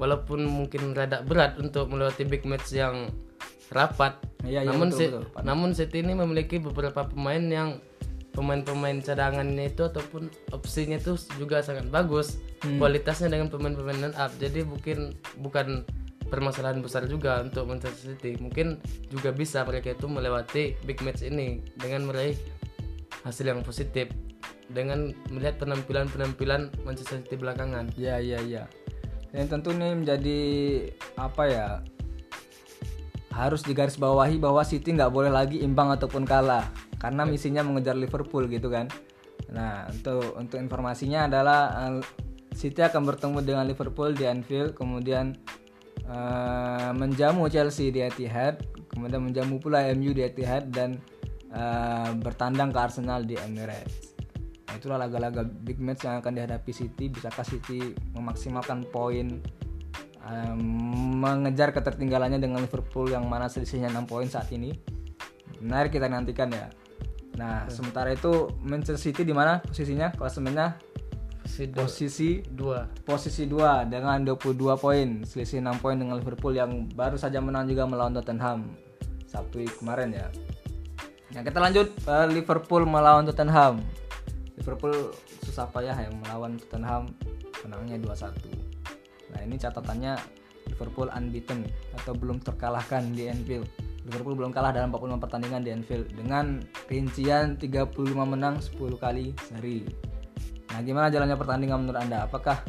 walaupun 0.04 0.44
mungkin 0.44 0.92
rada 0.92 1.24
berat 1.24 1.56
untuk 1.56 1.88
melewati 1.88 2.28
big 2.28 2.44
match 2.44 2.76
yang 2.76 3.08
rapat. 3.72 4.20
Iya, 4.44 4.68
iya, 4.68 4.70
namun 4.70 4.92
betul, 4.92 5.00
Si- 5.00 5.08
betul. 5.08 5.24
namun 5.48 5.70
City 5.72 5.98
ini 6.04 6.13
memiliki 6.13 6.60
beberapa 6.60 7.08
pemain 7.08 7.39
yang 7.39 7.80
pemain-pemain 8.36 9.00
cadangannya 9.00 9.72
itu 9.72 9.88
ataupun 9.88 10.28
opsinya 10.52 11.00
itu 11.00 11.16
juga 11.39 11.63
sangat 11.63 11.88
bagus. 11.88 12.36
Hmm. 12.63 12.80
kualitasnya 12.80 13.28
dengan 13.28 13.52
pemain-pemain 13.52 14.08
line 14.08 14.16
up. 14.16 14.32
Jadi 14.39 14.63
mungkin 14.63 15.12
bukan 15.36 15.84
permasalahan 16.32 16.80
besar 16.80 17.04
juga 17.12 17.44
untuk 17.44 17.68
Manchester 17.68 18.16
City. 18.16 18.39
Mungkin 18.39 18.80
juga 19.12 19.36
bisa 19.36 19.68
mereka 19.68 19.92
itu 19.92 20.08
melewati 20.08 20.80
big 20.88 21.04
match 21.04 21.28
ini 21.28 21.60
dengan 21.76 22.08
meraih 22.08 22.39
hasil 23.28 23.52
yang 23.52 23.68
positif. 23.68 24.08
Dengan 24.72 25.12
melihat 25.28 25.60
penampilan-penampilan 25.60 26.88
Manchester 26.88 27.20
City 27.20 27.36
belakangan. 27.36 27.92
Iya, 28.00 28.24
iya, 28.24 28.39
iya. 28.39 28.63
Dan 29.34 29.50
tentu 29.50 29.74
ini 29.74 29.98
menjadi 29.98 30.41
apa 31.17 31.43
ya? 31.50 31.67
Harus 33.34 33.65
digarisbawahi 33.65 34.38
bahwa 34.38 34.62
City 34.62 34.93
nggak 34.93 35.10
boleh 35.10 35.34
lagi 35.34 35.65
imbang 35.65 35.89
ataupun 35.89 36.22
kalah 36.22 36.69
karena 37.02 37.26
misinya 37.26 37.65
mengejar 37.65 37.98
Liverpool 37.98 38.46
gitu 38.46 38.69
kan. 38.69 38.93
Nah, 39.50 39.89
untuk 39.89 40.38
untuk 40.38 40.62
informasinya 40.62 41.26
adalah 41.26 41.60
eh, 41.89 42.06
City 42.54 42.86
akan 42.86 43.10
bertemu 43.10 43.41
dengan 43.41 43.65
Liverpool 43.65 44.13
di 44.13 44.30
Anfield, 44.30 44.78
kemudian 44.78 45.34
eh, 46.06 46.91
menjamu 46.93 47.50
Chelsea 47.50 47.89
di 47.89 48.06
Etihad, 48.06 48.62
kemudian 48.93 49.26
menjamu 49.26 49.58
pula 49.58 49.89
MU 49.98 50.13
di 50.13 50.22
Etihad 50.22 50.69
dan 50.69 51.02
eh, 51.50 52.10
bertandang 52.22 52.69
ke 52.69 52.78
Arsenal 52.78 53.26
di 53.26 53.34
Emirates. 53.41 54.12
Nah, 54.74 54.82
itulah 54.82 54.98
laga-laga 54.98 55.46
big 55.46 55.78
match 55.78 56.02
yang 56.02 56.18
akan 56.18 56.34
dihadapi 56.34 56.74
City. 56.74 57.06
Bisakah 57.06 57.46
City 57.46 57.94
memaksimalkan 58.18 58.90
poin 58.90 59.38
em, 60.26 60.60
mengejar 61.22 61.70
ketertinggalannya 61.78 62.42
dengan 62.42 62.58
Liverpool 62.58 63.14
yang 63.14 63.30
mana 63.30 63.46
selisihnya 63.46 63.94
6 63.94 64.10
poin 64.10 64.26
saat 64.26 64.50
ini? 64.50 64.74
Menarik 65.62 65.94
kita 65.94 66.10
nantikan 66.10 66.50
ya. 66.50 66.74
Nah, 67.38 67.70
sementara 67.70 68.18
itu 68.18 68.50
Manchester 68.66 68.98
City 68.98 69.22
di 69.22 69.34
mana 69.38 69.62
posisinya? 69.62 70.10
Klasemennya 70.10 70.82
posisi 71.70 72.42
dua 72.50 72.90
posisi 73.06 73.46
2 73.46 73.86
dengan 73.86 74.26
22 74.26 74.58
poin, 74.74 75.22
selisih 75.22 75.62
6 75.62 75.86
poin 75.86 76.02
dengan 76.02 76.18
Liverpool 76.18 76.58
yang 76.58 76.90
baru 76.98 77.14
saja 77.14 77.38
menang 77.46 77.70
juga 77.70 77.86
melawan 77.86 78.18
Tottenham 78.18 78.74
Sabtu 79.30 79.62
kemarin 79.78 80.18
ya. 80.18 80.34
Nah, 81.38 81.46
kita 81.46 81.62
lanjut 81.62 81.94
eh, 82.10 82.28
Liverpool 82.34 82.90
melawan 82.90 83.30
Tottenham. 83.30 83.86
Liverpool 84.58 85.13
susah 85.42 85.66
payah 85.70 85.98
yang 85.98 86.13
melawan 86.22 86.58
Tottenham 86.62 87.10
menangnya 87.66 87.98
2-1. 88.02 88.38
Nah, 89.34 89.39
ini 89.42 89.56
catatannya 89.58 90.13
Liverpool 90.70 91.10
unbeaten 91.12 91.66
atau 92.02 92.13
belum 92.13 92.39
terkalahkan 92.39 93.12
di 93.12 93.28
Anfield. 93.28 93.68
Liverpool 94.04 94.36
belum 94.36 94.52
kalah 94.52 94.76
dalam 94.76 94.92
45 94.92 95.24
pertandingan 95.24 95.62
di 95.63 95.72
Anfield 95.72 96.12
dengan 96.12 96.60
rincian 96.92 97.56
35 97.56 97.96
menang 98.28 98.60
10 98.60 99.00
kali 99.00 99.32
seri. 99.48 99.88
Nah, 100.74 100.80
gimana 100.84 101.08
jalannya 101.08 101.38
pertandingan 101.39 101.88
menurut 101.88 102.00
Anda? 102.04 102.28
Apakah 102.28 102.66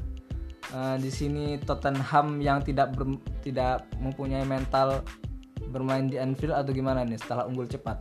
eh, 0.71 0.97
di 1.03 1.11
sini 1.11 1.59
Tottenham 1.59 2.39
yang 2.39 2.63
tidak 2.63 2.95
ber- 2.95 3.23
tidak 3.43 3.89
mempunyai 3.99 4.47
mental 4.47 5.03
bermain 5.75 6.07
di 6.07 6.23
Anfield 6.23 6.55
atau 6.55 6.71
gimana 6.71 7.03
nih 7.03 7.19
setelah 7.19 7.51
unggul 7.51 7.67
cepat? 7.67 7.99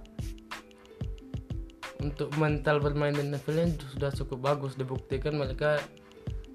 Untuk 2.04 2.36
mental 2.36 2.78
bermain 2.78 3.12
di 3.12 3.24
Anfield 3.24 3.80
sudah 3.90 4.12
cukup 4.12 4.40
bagus 4.44 4.76
dibuktikan 4.76 5.34
mereka 5.34 5.80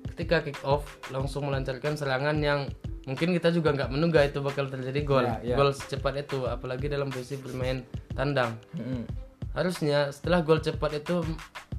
ketika 0.09 0.43
kick 0.43 0.61
off 0.63 0.85
langsung 1.09 1.47
melancarkan 1.47 1.95
serangan 1.95 2.37
yang 2.39 2.69
mungkin 3.05 3.33
kita 3.33 3.49
juga 3.49 3.73
nggak 3.73 3.89
menduga 3.89 4.21
itu 4.23 4.39
bakal 4.39 4.69
terjadi 4.69 5.01
gol 5.03 5.25
Ya, 5.25 5.41
ya. 5.43 5.57
gol 5.57 5.73
secepat 5.73 6.21
itu 6.21 6.45
apalagi 6.45 6.87
dalam 6.87 7.09
posisi 7.09 7.37
bermain 7.37 7.81
tandang 8.13 8.61
Mm-mm. 8.75 9.09
harusnya 9.55 10.11
setelah 10.11 10.43
gol 10.43 10.61
cepat 10.61 10.99
itu 10.99 11.25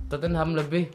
Tottenham 0.10 0.58
lebih 0.58 0.90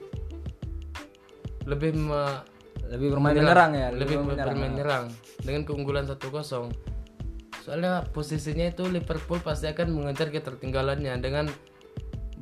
lebih 1.65 1.95
me- 1.95 2.43
Lebih 2.85 3.09
bermain 3.13 3.33
menyerang 3.33 3.73
ya, 3.73 3.89
lebih 3.91 4.21
menyerang. 4.21 4.53
bermain 4.53 4.73
menyerang 4.73 5.05
dengan 5.41 5.63
keunggulan 5.65 6.05
1-0 6.05 6.21
soalnya 7.65 8.05
posisinya 8.07 8.69
itu 8.69 8.85
Liverpool 8.87 9.41
pasti 9.41 9.65
akan 9.67 9.89
mengejar 9.91 10.29
ketertinggalannya 10.29 11.17
dengan 11.17 11.49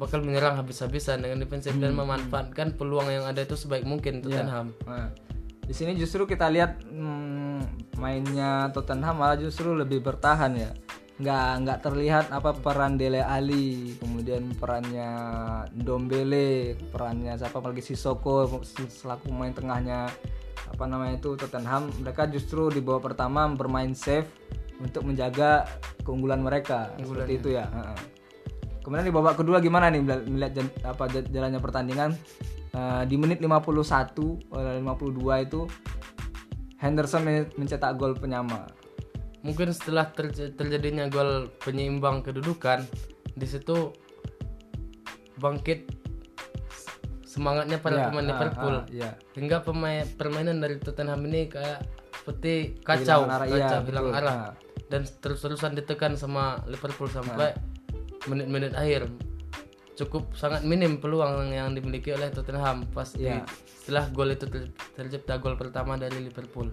bakal 0.02 0.18
menyerang 0.26 0.58
habis-habisan 0.58 1.22
dengan 1.22 1.38
defensif 1.38 1.70
dan 1.78 1.94
Hmm. 1.94 2.02
memanfaatkan 2.02 2.74
peluang 2.74 3.06
yang 3.06 3.22
ada 3.22 3.46
itu 3.46 3.54
sebaik 3.54 3.86
mungkin 3.86 4.18
Tottenham 4.18 4.74
Nah, 4.82 5.14
di 5.62 5.70
sini 5.70 5.94
justru 5.94 6.26
kita 6.26 6.50
lihat 6.50 6.82
hmm, 6.90 7.94
mainnya 8.02 8.66
Tottenham 8.74 9.22
malah 9.22 9.38
justru 9.38 9.78
lebih 9.78 10.02
bertahan 10.02 10.58
ya. 10.58 10.74
Nggak 11.22 11.48
nggak 11.62 11.78
terlihat 11.86 12.26
apa 12.34 12.50
peran 12.50 12.98
Dele 12.98 13.22
Ali, 13.22 13.94
kemudian 14.02 14.50
perannya 14.58 15.10
Dombele, 15.70 16.74
perannya 16.90 17.38
siapa 17.38 17.62
apalagi 17.62 17.78
Sissoko 17.78 18.50
selaku 18.90 19.30
main 19.30 19.54
tengahnya 19.54 20.10
apa 20.66 20.84
namanya 20.88 21.20
itu 21.20 21.38
Tottenham 21.38 21.94
mereka 22.00 22.26
justru 22.26 22.72
di 22.72 22.82
babak 22.82 23.12
pertama 23.12 23.46
bermain 23.54 23.94
safe 23.94 24.26
untuk 24.82 25.06
menjaga 25.06 25.68
keunggulan 26.02 26.42
mereka 26.42 26.90
seperti 26.98 27.32
itu 27.38 27.48
ya. 27.54 27.70
Kemudian 28.82 29.06
di 29.06 29.10
babak 29.10 29.34
kedua 29.36 29.58
gimana 29.58 29.88
nih 29.88 30.02
melihat- 30.02 30.54
jan- 30.54 30.76
apa 30.82 31.06
jalannya 31.08 31.58
pertandingan 31.58 32.12
Eh, 32.72 33.04
di 33.04 33.20
menit 33.20 33.36
51 33.36 34.40
eh, 34.48 34.80
52 34.80 35.12
itu 35.38 35.68
Henderson 36.78 37.20
men- 37.20 37.52
mencetak 37.54 38.00
gol 38.00 38.16
penyama 38.16 38.64
mungkin 39.44 39.76
setelah 39.76 40.08
terj- 40.08 40.56
terjadinya 40.56 41.04
gol 41.06 41.52
penyeimbang 41.60 42.24
kedudukan 42.24 42.80
di 43.30 43.44
situ 43.44 43.92
bangkit 45.36 45.84
semangatnya 47.22 47.76
para 47.76 47.92
Ya, 47.94 48.04
pemain 48.08 48.24
ah, 48.24 48.30
Liverpool 48.30 48.74
ah, 48.74 48.84
iya. 48.88 49.10
hingga 49.32 49.60
pemain 49.60 50.08
permainan 50.08 50.56
dari 50.56 50.76
Tottenham 50.76 51.20
ini 51.24 51.48
kayak 51.48 51.84
seperti 52.14 52.80
kacau 52.80 53.24
Kehilangan 53.24 53.36
arah, 53.36 53.46
kacau 53.46 53.58
iya, 53.58 53.84
hilang 53.84 54.04
betul. 54.06 54.16
arah 54.16 54.34
Ah. 54.34 54.52
dan 54.88 55.02
terus-terusan 55.04 55.72
ditekan 55.74 56.12
sama 56.14 56.56
Liverpool 56.64 57.08
sampai 57.08 57.52
menit-menit 58.26 58.72
akhir 58.74 59.08
cukup 59.92 60.32
sangat 60.32 60.64
minim 60.64 60.96
peluang 60.98 61.52
yang 61.52 61.76
dimiliki 61.76 62.10
oleh 62.10 62.32
Tottenham 62.32 62.88
pas 62.90 63.12
di- 63.12 63.28
Iya. 63.28 63.44
setelah 63.66 64.08
gol 64.08 64.32
itu 64.32 64.48
ter- 64.48 64.72
tercipta 64.96 65.36
gol 65.36 65.54
pertama 65.54 65.94
dari 65.96 66.18
Liverpool 66.22 66.70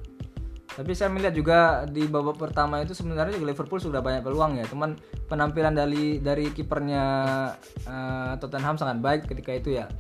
Tapi 0.70 0.96
saya 0.96 1.12
melihat 1.12 1.36
juga 1.36 1.60
di 1.84 2.08
babak 2.08 2.40
pertama 2.40 2.80
itu 2.80 2.96
sebenarnya 2.96 3.36
juga 3.36 3.52
Liverpool 3.52 3.84
sudah 3.84 4.00
banyak 4.00 4.24
peluang 4.24 4.64
ya. 4.64 4.66
Cuman 4.70 4.96
penampilan 5.28 5.76
dari 5.76 6.24
dari 6.24 6.56
kipernya 6.56 7.04
eh, 7.84 8.34
Tottenham 8.40 8.80
sangat 8.80 9.04
baik 9.04 9.28
ketika 9.28 9.52
itu 9.52 9.76
ya. 9.76 9.92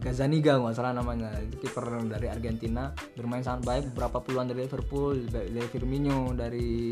Gazaniga 0.00 0.56
nggak 0.56 0.72
salah 0.72 0.96
namanya 0.96 1.28
itu 1.44 1.68
kiper 1.68 1.84
dari 2.08 2.24
Argentina 2.32 2.88
bermain 3.12 3.44
sangat 3.44 3.68
baik 3.68 3.84
beberapa 3.92 4.24
peluang 4.24 4.48
dari 4.48 4.64
Liverpool 4.64 5.28
dari 5.28 5.60
Firmino 5.68 6.32
dari 6.32 6.88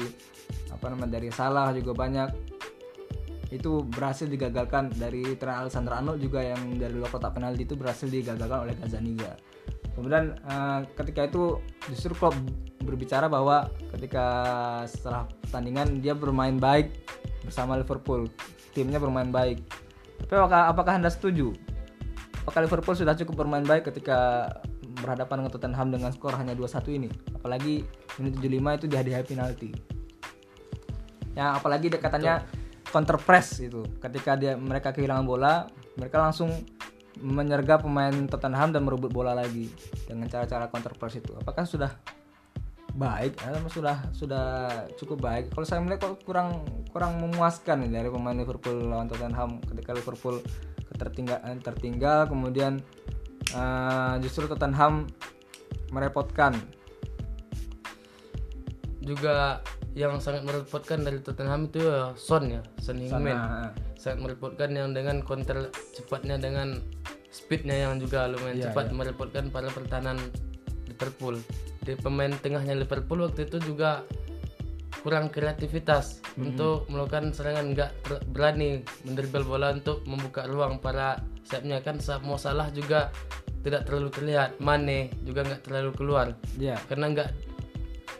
apa 0.68 0.92
namanya 0.92 1.16
dari 1.16 1.32
Salah 1.32 1.72
juga 1.72 1.96
banyak 1.96 2.59
itu 3.50 3.82
berhasil 3.82 4.30
digagalkan 4.30 4.94
dari 4.94 5.34
Trent 5.34 5.66
Alexander-Arnold 5.66 6.22
juga 6.22 6.38
yang 6.38 6.78
dari 6.78 6.94
luar 6.94 7.10
kotak 7.10 7.34
penalti 7.34 7.66
itu 7.66 7.74
berhasil 7.74 8.06
digagalkan 8.06 8.70
oleh 8.70 8.74
Gazaniga. 8.78 9.34
Kemudian 9.98 10.38
eh, 10.38 10.80
ketika 10.94 11.26
itu 11.26 11.58
justru 11.90 12.14
Klopp 12.14 12.38
berbicara 12.80 13.26
bahwa 13.26 13.66
ketika 13.98 14.26
setelah 14.86 15.26
pertandingan 15.42 15.98
dia 15.98 16.14
bermain 16.14 16.56
baik 16.56 16.94
bersama 17.42 17.74
Liverpool, 17.74 18.30
timnya 18.70 19.02
bermain 19.02 19.34
baik. 19.34 19.66
Tapi 20.30 20.36
apakah, 20.38 20.62
apakah 20.70 20.92
anda 21.02 21.10
setuju? 21.10 21.50
Apakah 22.46 22.64
Liverpool 22.64 22.94
sudah 22.94 23.18
cukup 23.18 23.44
bermain 23.44 23.66
baik 23.66 23.90
ketika 23.90 24.46
berhadapan 25.02 25.44
dengan 25.44 25.52
Tottenham 25.52 25.88
dengan 25.90 26.10
skor 26.14 26.38
hanya 26.38 26.54
2-1 26.54 26.86
ini? 26.94 27.08
Apalagi 27.34 27.82
menit 28.22 28.38
75 28.38 28.78
itu 28.78 28.86
dihadiahi 28.86 29.24
penalti. 29.26 29.70
Ya 31.34 31.56
apalagi 31.58 31.90
dia 31.90 32.00
katanya 32.00 32.46
counter 32.90 33.16
press 33.16 33.62
itu. 33.62 33.86
Ketika 34.02 34.36
dia 34.36 34.58
mereka 34.58 34.90
kehilangan 34.90 35.24
bola, 35.24 35.66
mereka 35.96 36.20
langsung 36.20 36.50
menyergap 37.20 37.82
pemain 37.84 38.12
Tottenham 38.26 38.70
dan 38.70 38.82
merebut 38.86 39.10
bola 39.12 39.34
lagi 39.34 39.70
dengan 40.06 40.26
cara-cara 40.26 40.66
counter 40.68 40.94
press 40.94 41.18
itu. 41.18 41.32
Apakah 41.38 41.64
sudah 41.66 41.90
baik 42.90 43.38
atau 43.38 43.70
sudah 43.70 43.96
sudah 44.10 44.46
cukup 44.98 45.22
baik? 45.22 45.54
Kalau 45.54 45.66
saya 45.66 45.80
melihat 45.82 46.10
kok 46.10 46.26
kurang 46.26 46.66
kurang 46.90 47.22
memuaskan 47.22 47.86
dari 47.86 48.10
pemain 48.10 48.34
Liverpool 48.34 48.90
lawan 48.90 49.06
Tottenham 49.06 49.62
ketika 49.62 49.94
Liverpool 49.94 50.42
tertinggal 51.00 51.40
tertinggal 51.64 52.28
kemudian 52.28 52.82
eh, 53.54 54.14
justru 54.20 54.50
Tottenham 54.50 55.06
merepotkan. 55.94 56.54
juga 59.00 59.64
yang 59.98 60.22
sangat 60.22 60.46
merepotkan 60.46 61.02
dari 61.02 61.18
Tottenham 61.18 61.66
itu 61.66 61.82
ya 61.82 62.14
Son 62.14 62.46
ya 62.46 62.62
Son 62.78 62.94
Heung-min. 62.94 63.34
Nah, 63.34 63.74
sangat 63.98 64.18
merepotkan 64.22 64.70
yang 64.70 64.94
dengan 64.94 65.18
counter 65.26 65.74
cepatnya 65.94 66.38
dengan 66.38 66.78
speednya 67.30 67.90
yang 67.90 67.98
juga 67.98 68.30
lumayan 68.30 68.58
Iya, 68.58 68.64
cepat 68.70 68.94
merepotkan 68.94 69.50
para 69.50 69.66
pertahanan 69.70 70.18
Liverpool. 70.86 71.42
Di 71.82 71.98
pemain 71.98 72.30
tengahnya 72.30 72.78
Liverpool 72.78 73.26
waktu 73.26 73.50
itu 73.50 73.58
juga 73.62 74.06
kurang 75.00 75.32
kreativitas 75.32 76.20
untuk 76.36 76.84
melakukan 76.92 77.32
serangan 77.32 77.72
nggak 77.72 77.90
berani 78.30 78.84
mendribble 79.08 79.46
bola 79.48 79.72
untuk 79.72 80.04
membuka 80.06 80.46
ruang 80.46 80.78
para 80.78 81.18
sayapnya. 81.46 81.82
Kan 81.82 81.98
mau 82.22 82.38
salah 82.38 82.70
juga 82.70 83.10
tidak 83.66 83.90
terlalu 83.90 84.08
terlihat 84.12 84.60
Mane 84.62 85.10
juga 85.26 85.46
nggak 85.46 85.62
terlalu 85.66 85.90
keluar. 85.98 86.26
Iya. 86.60 86.78
karena 86.86 87.10
nggak 87.10 87.30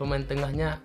pemain 0.01 0.25
tengahnya 0.25 0.81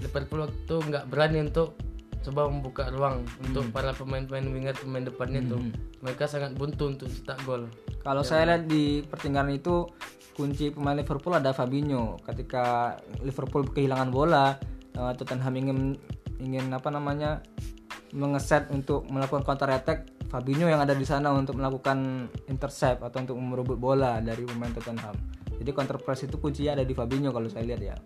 Liverpool 0.00 0.48
waktu 0.48 0.74
nggak 0.90 1.04
berani 1.12 1.46
untuk 1.46 1.76
coba 2.20 2.52
membuka 2.52 2.92
ruang 2.92 3.24
untuk 3.40 3.72
para 3.72 3.96
pemain-pemain 3.96 4.44
winger 4.44 4.76
pemain 4.76 5.04
depannya 5.08 5.40
tuh 5.40 5.60
mereka 6.04 6.28
sangat 6.28 6.52
buntu 6.52 6.92
untuk 6.92 7.08
cetak 7.08 7.40
gol 7.48 7.64
Kalau 8.04 8.20
saya 8.20 8.44
lihat 8.48 8.64
di 8.68 9.04
pertandingan 9.04 9.56
itu 9.56 9.88
kunci 10.40 10.72
pemain 10.72 10.96
Liverpool 10.96 11.36
ada 11.36 11.52
Fabinho. 11.52 12.16
Ketika 12.24 12.96
Liverpool 13.20 13.68
kehilangan 13.68 14.08
bola, 14.08 14.56
eh, 14.96 15.12
Tottenham 15.20 15.52
ingin 15.52 15.78
ingin 16.40 16.72
apa 16.72 16.88
namanya 16.88 17.44
mengeset 18.16 18.72
untuk 18.72 19.04
melakukan 19.12 19.44
counter 19.44 19.68
attack. 19.68 20.08
Fabinho 20.30 20.70
yang 20.70 20.78
ada 20.78 20.94
di 20.94 21.02
sana 21.02 21.34
untuk 21.34 21.58
melakukan 21.58 22.30
intercept 22.46 23.02
atau 23.02 23.18
untuk 23.18 23.36
merebut 23.36 23.76
bola 23.76 24.22
dari 24.22 24.46
pemain 24.46 24.70
Tottenham. 24.70 25.39
Jadi 25.60 25.70
counter 25.76 26.00
press 26.00 26.24
itu 26.24 26.40
kuncinya 26.40 26.80
ada 26.80 26.84
di 26.88 26.96
Fabinho 26.96 27.28
kalau 27.36 27.46
saya 27.52 27.68
lihat 27.68 27.80
ya. 27.84 27.96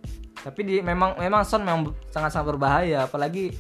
Tapi 0.43 0.61
di 0.67 0.75
memang 0.83 1.15
memang 1.17 1.47
Son 1.47 1.63
memang 1.63 1.95
sangat-sangat 2.11 2.51
berbahaya 2.51 3.07
apalagi 3.07 3.55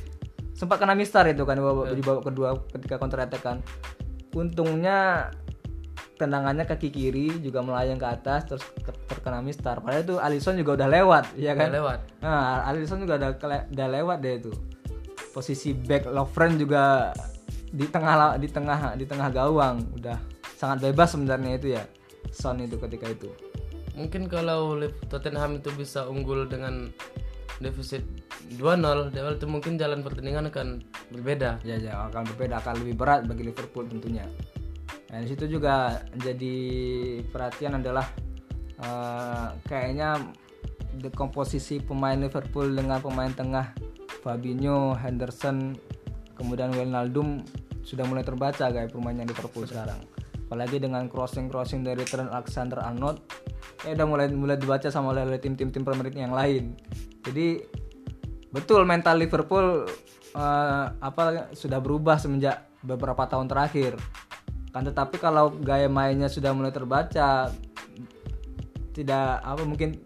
sempat 0.54 0.82
kena 0.82 0.98
mistar 0.98 1.26
itu 1.30 1.46
kan 1.46 1.54
di 1.54 1.62
babak, 1.62 1.86
di 1.94 2.02
babak 2.02 2.24
kedua 2.26 2.48
ketika 2.74 2.98
counter 2.98 3.22
attack 3.22 3.42
kan. 3.46 3.62
Untungnya 4.34 5.30
tendangannya 6.14 6.62
kaki 6.66 6.94
kiri 6.94 7.42
juga 7.42 7.62
melayang 7.62 7.98
ke 7.98 8.06
atas 8.06 8.46
terus 8.46 8.64
ke- 8.82 8.98
terkena 9.10 9.42
mistar. 9.42 9.82
Padahal 9.82 10.02
itu 10.02 10.16
Alisson 10.18 10.54
juga 10.58 10.78
udah 10.78 10.88
lewat, 10.90 11.24
ya 11.38 11.54
kan? 11.58 11.70
Nggak 11.70 11.78
lewat 11.78 11.98
Nah, 12.22 12.66
Alisson 12.70 13.02
juga 13.02 13.14
udah 13.18 13.30
udah 13.70 13.88
lewat 13.90 14.18
deh 14.22 14.34
itu. 14.42 14.52
Posisi 15.34 15.74
back 15.74 16.10
Lovren 16.10 16.54
juga 16.54 17.10
di 17.74 17.86
tengah 17.90 18.38
di 18.38 18.46
tengah 18.46 18.94
di 18.94 19.06
tengah 19.06 19.28
gawang 19.34 19.82
udah 19.98 20.18
sangat 20.54 20.86
bebas 20.90 21.14
sebenarnya 21.14 21.52
itu 21.58 21.68
ya. 21.74 21.82
Son 22.30 22.58
itu 22.62 22.78
ketika 22.78 23.10
itu. 23.10 23.30
Mungkin 23.94 24.26
kalau 24.26 24.78
Tottenham 25.08 25.62
itu 25.62 25.70
bisa 25.74 26.06
unggul 26.10 26.50
dengan 26.50 26.90
defisit 27.62 28.02
2-0 28.58 29.14
di 29.14 29.18
awal 29.22 29.38
itu 29.38 29.46
mungkin 29.46 29.78
jalan 29.78 30.02
pertandingan 30.02 30.50
akan 30.50 30.82
berbeda 31.14 31.62
Ya, 31.62 31.78
ya 31.78 32.10
akan 32.10 32.26
berbeda, 32.34 32.60
akan 32.60 32.82
lebih 32.82 32.94
berat 32.98 33.24
bagi 33.30 33.46
Liverpool 33.46 33.86
tentunya. 33.86 34.26
Nah, 35.14 35.22
di 35.22 35.30
situ 35.30 35.46
juga 35.46 36.02
jadi 36.18 36.56
perhatian 37.30 37.78
adalah 37.78 38.10
eh, 38.82 39.48
kayaknya 39.70 40.18
komposisi 41.14 41.78
pemain 41.78 42.18
Liverpool 42.18 42.74
dengan 42.74 42.98
pemain 42.98 43.30
tengah 43.30 43.74
Fabinho, 44.22 44.96
Henderson, 44.98 45.76
kemudian 46.34 46.72
Wijnaldum 46.72 47.44
sudah 47.84 48.08
mulai 48.08 48.24
terbaca 48.24 48.72
kayak 48.72 48.90
permainnya 48.90 49.28
Liverpool 49.28 49.68
sekarang. 49.68 50.00
Apalagi 50.48 50.80
dengan 50.80 51.06
crossing-crossing 51.12 51.84
dari 51.84 52.02
Trent 52.08 52.32
Alexander-Arnold, 52.32 53.20
ya 53.84 53.92
udah 53.92 54.06
mulai 54.08 54.26
mulai 54.32 54.56
dibaca 54.56 54.88
sama 54.88 55.12
oleh 55.12 55.38
tim-tim 55.38 55.68
tim 55.68 55.84
Premier 55.84 56.08
League 56.08 56.20
yang 56.20 56.34
lain. 56.34 56.76
Jadi 57.24 57.60
betul 58.54 58.86
mental 58.86 59.18
Liverpool 59.18 59.84
eh, 60.34 60.84
apa 60.92 61.52
sudah 61.52 61.78
berubah 61.82 62.16
semenjak 62.16 62.70
beberapa 62.84 63.24
tahun 63.28 63.48
terakhir. 63.50 63.98
Kan 64.74 64.88
tetapi 64.88 65.22
kalau 65.22 65.54
gaya 65.62 65.86
mainnya 65.86 66.26
sudah 66.26 66.50
mulai 66.50 66.74
terbaca 66.74 67.50
tidak 68.94 69.42
apa 69.42 69.62
mungkin 69.66 69.98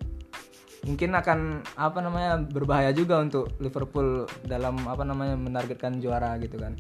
mungkin 0.89 1.13
akan 1.13 1.61
apa 1.77 1.99
namanya 2.01 2.41
berbahaya 2.41 2.97
juga 2.97 3.21
untuk 3.21 3.53
Liverpool 3.61 4.25
dalam 4.49 4.81
apa 4.89 5.05
namanya 5.05 5.37
menargetkan 5.37 6.01
juara 6.01 6.37
gitu 6.41 6.57
kan. 6.57 6.77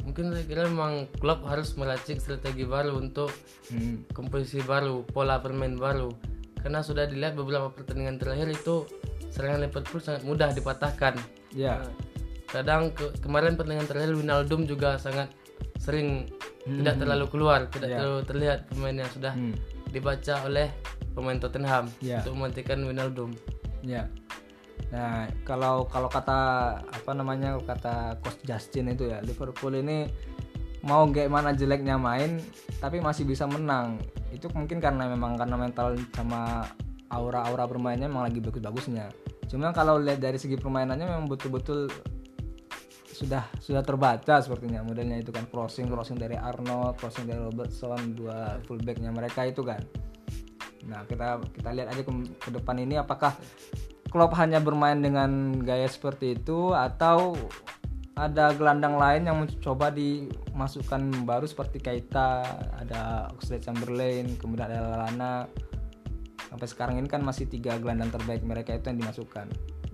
Mungkin 0.00 0.30
saya 0.30 0.44
kira 0.44 0.62
memang 0.64 1.06
klub 1.14 1.44
harus 1.44 1.74
meracik 1.74 2.18
strategi 2.18 2.64
baru 2.64 2.96
untuk 2.96 3.30
Hmm. 3.68 4.02
komposisi 4.10 4.60
baru 4.60 5.04
pola 5.04 5.38
permain 5.38 5.74
baru 5.74 6.10
karena 6.58 6.80
sudah 6.80 7.04
dilihat 7.04 7.32
beberapa 7.32 7.68
pertandingan 7.68 8.16
terakhir 8.16 8.50
itu 8.50 8.84
serangan 9.28 9.62
Liverpool 9.62 10.00
sangat 10.00 10.22
mudah 10.22 10.50
dipatahkan 10.50 11.14
Ya. 11.50 11.78
Nah, 11.78 11.90
kadang 12.48 12.90
ke- 12.90 13.14
kemarin 13.18 13.54
pertandingan 13.54 13.86
terakhir 13.86 14.10
Wijnaldum 14.12 14.64
juga 14.64 14.94
sangat 14.96 15.30
sering 15.76 16.30
tidak 16.62 16.96
terlalu 16.96 17.26
keluar 17.26 17.66
tidak 17.66 17.90
terlalu 17.96 18.20
terlihat 18.22 18.58
pemain 18.68 18.96
yang 18.96 19.08
sudah 19.08 19.32
Hmm. 19.32 19.54
dibaca 19.86 20.34
oleh 20.44 20.68
pemain 21.10 21.36
Tottenham 21.36 21.90
Ya. 21.98 22.22
untuk 22.22 22.34
mematikan 22.36 22.82
Wijnaldum 22.82 23.34
Ya. 23.80 24.06
Nah, 24.88 25.28
kalau 25.44 25.84
kalau 25.86 26.08
kata 26.08 26.38
apa 26.80 27.10
namanya 27.12 27.60
kata 27.60 28.18
coach 28.24 28.42
Justin 28.42 28.90
itu 28.90 29.12
ya 29.12 29.20
Liverpool 29.22 29.76
ini 29.76 30.08
mau 30.80 31.04
kayak 31.04 31.28
mana 31.28 31.52
jeleknya 31.52 32.00
main 32.00 32.40
tapi 32.80 32.98
masih 32.98 33.28
bisa 33.28 33.44
menang. 33.44 34.00
Itu 34.32 34.48
mungkin 34.50 34.80
karena 34.80 35.06
memang 35.12 35.36
karena 35.36 35.56
mental 35.60 35.94
sama 36.16 36.64
aura-aura 37.12 37.68
bermainnya 37.68 38.08
memang 38.08 38.30
lagi 38.30 38.40
bagus-bagusnya. 38.40 39.12
Cuma 39.50 39.74
kalau 39.74 39.98
lihat 39.98 40.22
dari 40.22 40.38
segi 40.38 40.54
permainannya 40.54 41.06
memang 41.06 41.26
betul-betul 41.26 41.90
sudah 43.10 43.44
sudah 43.60 43.84
terbaca 43.84 44.40
sepertinya 44.40 44.80
modelnya 44.80 45.20
itu 45.20 45.28
kan. 45.30 45.44
Crossing 45.50 45.90
crossing 45.90 46.16
dari 46.16 46.38
Arnold 46.38 46.96
crossing 46.96 47.28
dari 47.28 47.42
Robertson 47.42 48.16
dua 48.16 48.58
fullbacknya 48.64 49.12
mereka 49.12 49.44
itu 49.44 49.60
kan. 49.60 49.82
Nah 50.88 51.04
kita 51.04 51.42
kita 51.52 51.68
lihat 51.76 51.88
aja 51.92 52.02
ke, 52.02 52.12
ke 52.40 52.50
depan 52.56 52.76
ini 52.80 52.96
apakah 52.96 53.36
Klopp 54.10 54.34
hanya 54.36 54.58
bermain 54.58 54.98
dengan 54.98 55.62
gaya 55.62 55.86
seperti 55.86 56.34
itu 56.34 56.74
atau 56.74 57.38
ada 58.18 58.52
gelandang 58.52 59.00
lain 59.00 59.22
yang 59.30 59.38
mencoba 59.40 59.88
dimasukkan 59.94 61.24
baru 61.24 61.46
seperti 61.48 61.80
Keita, 61.80 62.44
ada 62.76 63.30
Oxlade 63.32 63.64
Chamberlain, 63.64 64.36
kemudian 64.36 64.68
ada 64.68 64.92
Lallana. 64.92 65.48
Sampai 66.50 66.66
sekarang 66.66 66.98
ini 66.98 67.06
kan 67.06 67.22
masih 67.22 67.46
tiga 67.46 67.78
gelandang 67.78 68.10
terbaik 68.10 68.42
mereka 68.42 68.74
itu 68.74 68.90
yang 68.90 69.00
dimasukkan. 69.00 69.46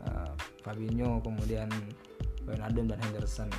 Nah, 0.02 0.32
Fabinho, 0.64 1.20
kemudian 1.20 1.68
Wijnaldum 2.48 2.88
dan 2.90 2.98
Henderson. 3.04 3.52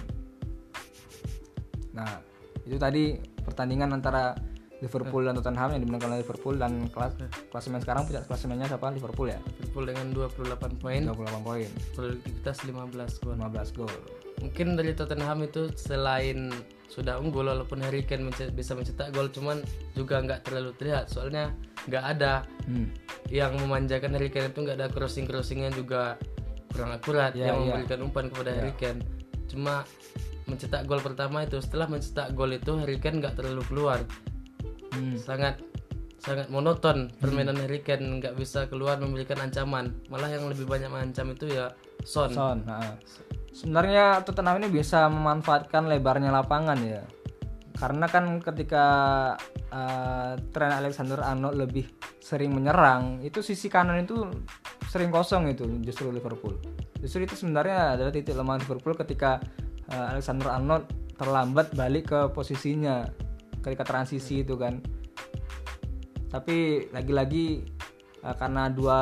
Nah, 1.93 2.19
itu 2.65 2.75
tadi 2.75 3.15
pertandingan 3.45 3.95
antara 3.95 4.35
Liverpool 4.77 5.25
dan 5.25 5.33
Tottenham 5.33 5.73
yang 5.73 5.81
dimenangkan 5.81 6.09
oleh 6.13 6.21
Liverpool 6.21 6.55
dan 6.61 6.85
kelas 6.93 7.17
klasemen 7.49 7.81
sekarang 7.81 8.05
punya 8.05 8.21
klasemennya 8.21 8.69
siapa? 8.69 8.93
Liverpool 8.93 9.27
ya? 9.33 9.39
Liverpool 9.57 9.85
dengan 9.89 10.05
28 10.13 10.77
poin. 10.77 11.01
28 11.01 11.41
poin. 11.41 11.69
Produktivitas 11.97 12.57
15 12.61 13.23
gol. 13.25 13.35
15 13.41 13.77
gol. 13.77 13.95
Mungkin 14.37 14.67
dari 14.77 14.93
Tottenham 14.93 15.41
itu 15.41 15.73
selain 15.73 16.53
sudah 16.87 17.17
unggul 17.17 17.49
walaupun 17.49 17.81
Harry 17.81 18.05
Kane 18.05 18.29
bisa 18.29 18.77
mencetak 18.77 19.09
gol 19.17 19.33
cuman 19.33 19.65
juga 19.97 20.21
nggak 20.21 20.45
terlalu 20.45 20.71
terlihat. 20.77 21.09
Soalnya 21.09 21.57
nggak 21.89 22.05
ada 22.17 22.45
hmm. 22.69 22.87
yang 23.33 23.57
memanjakan 23.57 24.13
Harry 24.13 24.29
Kane 24.29 24.53
itu 24.53 24.61
nggak 24.61 24.77
ada 24.77 24.87
crossing 24.93 25.25
crossingnya 25.25 25.73
juga 25.73 26.21
kurang 26.69 26.93
akurat 26.93 27.33
Ya, 27.33 27.49
yang 27.49 27.65
ya. 27.65 27.81
memberikan 27.81 27.99
umpan 28.05 28.29
kepada 28.29 28.53
Harry 28.53 28.77
Kane. 28.77 29.01
Cuma 29.49 29.89
mencetak 30.45 30.85
gol 30.85 31.01
pertama 31.01 31.43
itu 31.43 31.57
setelah 31.59 31.89
mencetak 31.89 32.31
gol 32.37 32.53
itu 32.53 32.77
Harry 32.77 33.01
Kane 33.01 33.17
nggak 33.19 33.41
terlalu 33.41 33.65
keluar 33.65 34.05
Hmm. 34.97 35.15
sangat 35.21 35.61
sangat 36.17 36.49
monoton 36.49 37.13
permainan 37.21 37.55
Harry 37.61 37.85
Kane. 37.85 38.19
Nggak 38.19 38.35
bisa 38.35 38.65
keluar 38.67 38.97
memberikan 38.97 39.37
ancaman. 39.39 39.93
Malah 40.09 40.33
yang 40.33 40.49
lebih 40.49 40.65
banyak 40.65 40.89
mengancam 40.89 41.31
itu 41.31 41.53
ya 41.53 41.71
Son, 42.03 42.33
Son 42.33 42.65
nah. 42.65 42.97
sebenarnya 43.53 44.21
Tottenham 44.25 44.59
ini 44.63 44.69
bisa 44.73 45.07
memanfaatkan 45.07 45.87
lebarnya 45.87 46.33
lapangan 46.33 46.79
ya. 46.81 47.05
Karena 47.77 48.09
kan 48.09 48.41
ketika 48.41 48.85
uh, 49.69 50.33
Trent 50.49 50.75
Alexander-Arnold 50.81 51.55
lebih 51.61 51.85
sering 52.17 52.51
menyerang 52.51 53.21
itu 53.21 53.39
sisi 53.45 53.69
kanan 53.69 54.03
itu 54.03 54.27
sering 54.89 55.13
kosong 55.13 55.53
itu 55.53 55.63
justru 55.85 56.09
Liverpool. 56.09 56.57
Justru 56.97 57.23
itu 57.29 57.37
sebenarnya 57.37 57.93
adalah 57.93 58.11
titik 58.11 58.33
lemah 58.33 58.57
Liverpool 58.57 58.97
ketika 58.97 59.37
uh, 59.93 60.11
Alexander-Arnold 60.17 61.15
terlambat 61.17 61.73
balik 61.77 62.09
ke 62.13 62.19
posisinya 62.33 63.05
ketika 63.67 63.83
transisi 63.83 64.47
itu 64.47 64.55
kan. 64.55 64.79
Tapi 66.31 66.87
lagi-lagi 66.95 67.67
uh, 68.23 68.35
karena 68.35 68.71
dua 68.71 68.99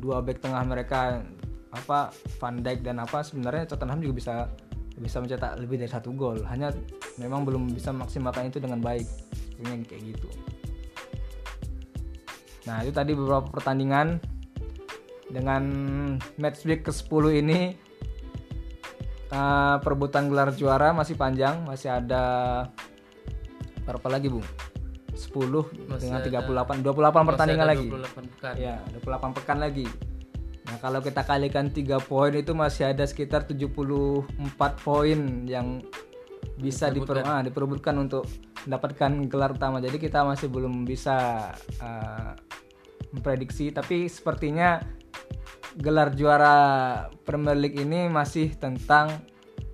dua 0.00 0.24
back 0.24 0.40
tengah 0.40 0.64
mereka 0.64 1.20
apa 1.68 2.12
Van 2.40 2.64
Dijk 2.64 2.80
dan 2.80 2.96
apa 3.00 3.20
sebenarnya 3.20 3.68
Tottenham 3.68 4.00
juga 4.00 4.14
bisa 4.16 4.34
bisa 4.98 5.20
mencetak 5.20 5.60
lebih 5.60 5.76
dari 5.84 5.92
satu 5.92 6.10
gol. 6.16 6.40
Hanya 6.48 6.72
memang 7.20 7.44
belum 7.44 7.76
bisa 7.76 7.92
maksimalkan 7.92 8.48
itu 8.48 8.58
dengan 8.58 8.80
baik. 8.80 9.06
Sebenarnya 9.54 9.84
kayak 9.84 10.02
gitu. 10.16 10.28
Nah 12.66 12.84
itu 12.84 12.92
tadi 12.92 13.12
beberapa 13.12 13.46
pertandingan. 13.48 14.20
Dengan 15.28 15.62
match 16.40 16.64
week 16.64 16.88
ke 16.88 16.92
10 16.92 17.44
ini 17.44 17.76
uh, 19.28 19.76
perebutan 19.84 20.32
gelar 20.32 20.56
juara 20.56 20.96
masih 20.96 21.20
panjang. 21.20 21.68
Masih 21.68 21.92
ada 21.92 22.24
berapa 23.88 24.08
lagi 24.12 24.28
bung 24.28 24.44
10 25.16 25.88
Masih 25.88 25.98
dengan 25.98 26.20
ada- 26.20 26.28
38 26.28 26.84
28 26.84 27.28
pertandingan 27.34 27.66
lagi 27.66 27.88
28 27.90 28.24
pekan. 28.36 28.54
Ya, 28.54 28.76
28 28.92 29.36
pekan 29.40 29.58
lagi. 29.58 29.86
Nah, 30.68 30.76
kalau 30.84 31.00
kita 31.00 31.24
kalikan 31.24 31.72
3 31.72 31.96
poin 31.98 32.32
itu 32.36 32.52
masih 32.52 32.92
ada 32.92 33.02
sekitar 33.08 33.48
74 33.48 34.78
poin 34.84 35.48
yang 35.48 35.80
bisa 36.60 36.92
diper, 36.92 37.24
ah, 37.24 37.40
diperebutkan 37.40 37.96
untuk 37.98 38.28
mendapatkan 38.68 39.10
gelar 39.26 39.56
utama. 39.56 39.80
Jadi 39.80 39.96
kita 39.96 40.22
masih 40.22 40.52
belum 40.52 40.84
bisa 40.84 41.50
ah, 41.80 42.36
memprediksi, 43.10 43.72
tapi 43.72 44.06
sepertinya 44.06 44.78
gelar 45.78 46.12
juara 46.12 46.56
Premier 47.24 47.56
League 47.56 47.78
ini 47.80 48.06
masih 48.12 48.52
tentang 48.54 49.18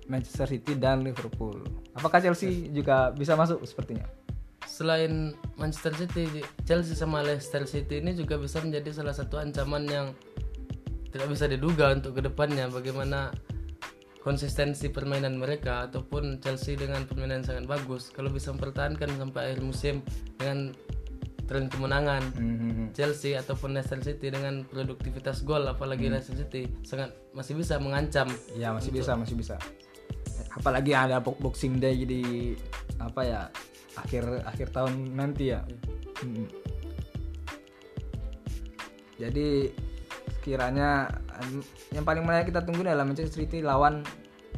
Manchester 0.07 0.47
City 0.47 0.77
dan 0.79 1.03
Liverpool. 1.03 1.84
Apakah 1.95 2.19
Chelsea 2.19 2.67
juga 2.69 3.15
bisa 3.15 3.39
masuk 3.39 3.63
sepertinya? 3.63 4.03
Selain 4.67 5.31
Manchester 5.55 5.95
City, 5.95 6.43
Chelsea 6.67 6.91
sama 6.91 7.23
Leicester 7.23 7.63
City 7.63 8.03
ini 8.03 8.11
juga 8.11 8.35
bisa 8.35 8.59
menjadi 8.59 8.91
salah 8.91 9.15
satu 9.15 9.39
ancaman 9.39 9.87
yang 9.87 10.11
tidak 11.15 11.31
bisa 11.31 11.47
diduga 11.47 11.95
untuk 11.95 12.19
ke 12.19 12.21
depannya. 12.27 12.67
Bagaimana 12.67 13.31
konsistensi 14.19 14.91
permainan 14.91 15.39
mereka 15.39 15.87
ataupun 15.87 16.43
Chelsea 16.43 16.75
dengan 16.75 17.07
permainan 17.07 17.39
yang 17.39 17.47
sangat 17.47 17.65
bagus. 17.69 18.11
Kalau 18.11 18.27
bisa 18.27 18.51
mempertahankan 18.51 19.15
sampai 19.15 19.53
akhir 19.53 19.61
musim 19.63 20.03
dengan 20.35 20.75
tren 21.45 21.69
kemenangan, 21.69 22.25
Hmm. 22.33 22.89
Chelsea 22.91 23.37
ataupun 23.37 23.77
Leicester 23.77 24.01
City 24.01 24.33
dengan 24.33 24.65
produktivitas 24.65 25.45
gol 25.45 25.61
apalagi 25.69 26.09
Leicester 26.09 26.41
City 26.41 26.65
sangat 26.81 27.13
masih 27.37 27.53
bisa 27.53 27.77
mengancam 27.77 28.25
Ya 28.57 28.73
masih 28.73 28.89
bisa, 28.89 29.13
masih 29.13 29.37
bisa. 29.37 29.55
Apalagi 30.55 30.95
ada 30.95 31.19
bo- 31.19 31.37
Boxing 31.37 31.77
Day 31.83 32.07
di 32.07 32.55
apa 32.97 33.21
ya 33.27 33.41
akhir 33.99 34.47
akhir 34.47 34.67
tahun 34.71 35.15
nanti 35.15 35.51
ya. 35.51 35.61
Mm. 36.23 36.47
Jadi 39.15 39.71
kiranya 40.43 41.07
em, 41.41 41.63
yang 41.95 42.05
paling 42.05 42.23
menarik 42.23 42.51
kita 42.51 42.63
tunggu 42.63 42.83
adalah 42.85 43.07
Manchester 43.07 43.43
City 43.43 43.63
lawan 43.63 44.03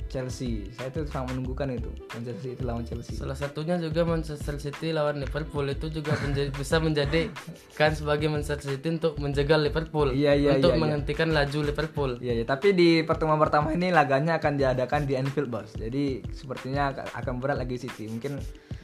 Chelsea. 0.07 0.69
Saya 0.71 0.88
itu 0.88 1.03
sangat 1.05 1.31
menunggukan 1.31 1.67
itu 1.69 1.89
Manchester 2.07 2.43
City 2.45 2.62
lawan 2.62 2.83
Chelsea. 2.83 3.13
Salah 3.13 3.33
satunya 3.33 3.75
juga 3.75 4.01
Manchester 4.01 4.55
City 4.55 4.89
lawan 4.89 5.17
Liverpool 5.17 5.65
itu 5.65 5.89
juga 5.89 6.13
menjadi, 6.17 6.49
bisa 6.51 6.77
menjadikan 6.77 7.91
sebagai 7.91 8.27
Manchester 8.27 8.71
City 8.71 8.88
untuk 8.93 9.17
menjaga 9.17 9.57
Liverpool 9.57 10.12
Iya, 10.12 10.31
iya, 10.33 10.49
untuk 10.55 10.71
iya, 10.71 10.75
iya. 10.75 10.81
menghentikan 10.81 11.29
laju 11.29 11.60
Liverpool. 11.62 12.12
Iya, 12.17 12.33
ya, 12.38 12.45
tapi 12.45 12.71
di 12.71 13.01
pertemuan 13.01 13.38
pertama 13.38 13.69
ini 13.69 13.89
laganya 13.89 14.38
akan 14.38 14.53
diadakan 14.55 15.03
di 15.03 15.13
Anfield, 15.13 15.47
Bos. 15.47 15.73
Jadi 15.73 16.21
sepertinya 16.29 16.93
ak- 16.93 17.12
akan 17.17 17.33
berat 17.38 17.57
lagi 17.57 17.75
City. 17.77 18.07
Mungkin 18.07 18.38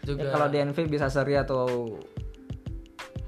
Juga- 0.03 0.27
ya, 0.27 0.31
kalau 0.31 0.47
di 0.47 0.59
Anfield 0.59 0.87
bisa 0.87 1.07
seri 1.07 1.33
atau 1.33 1.95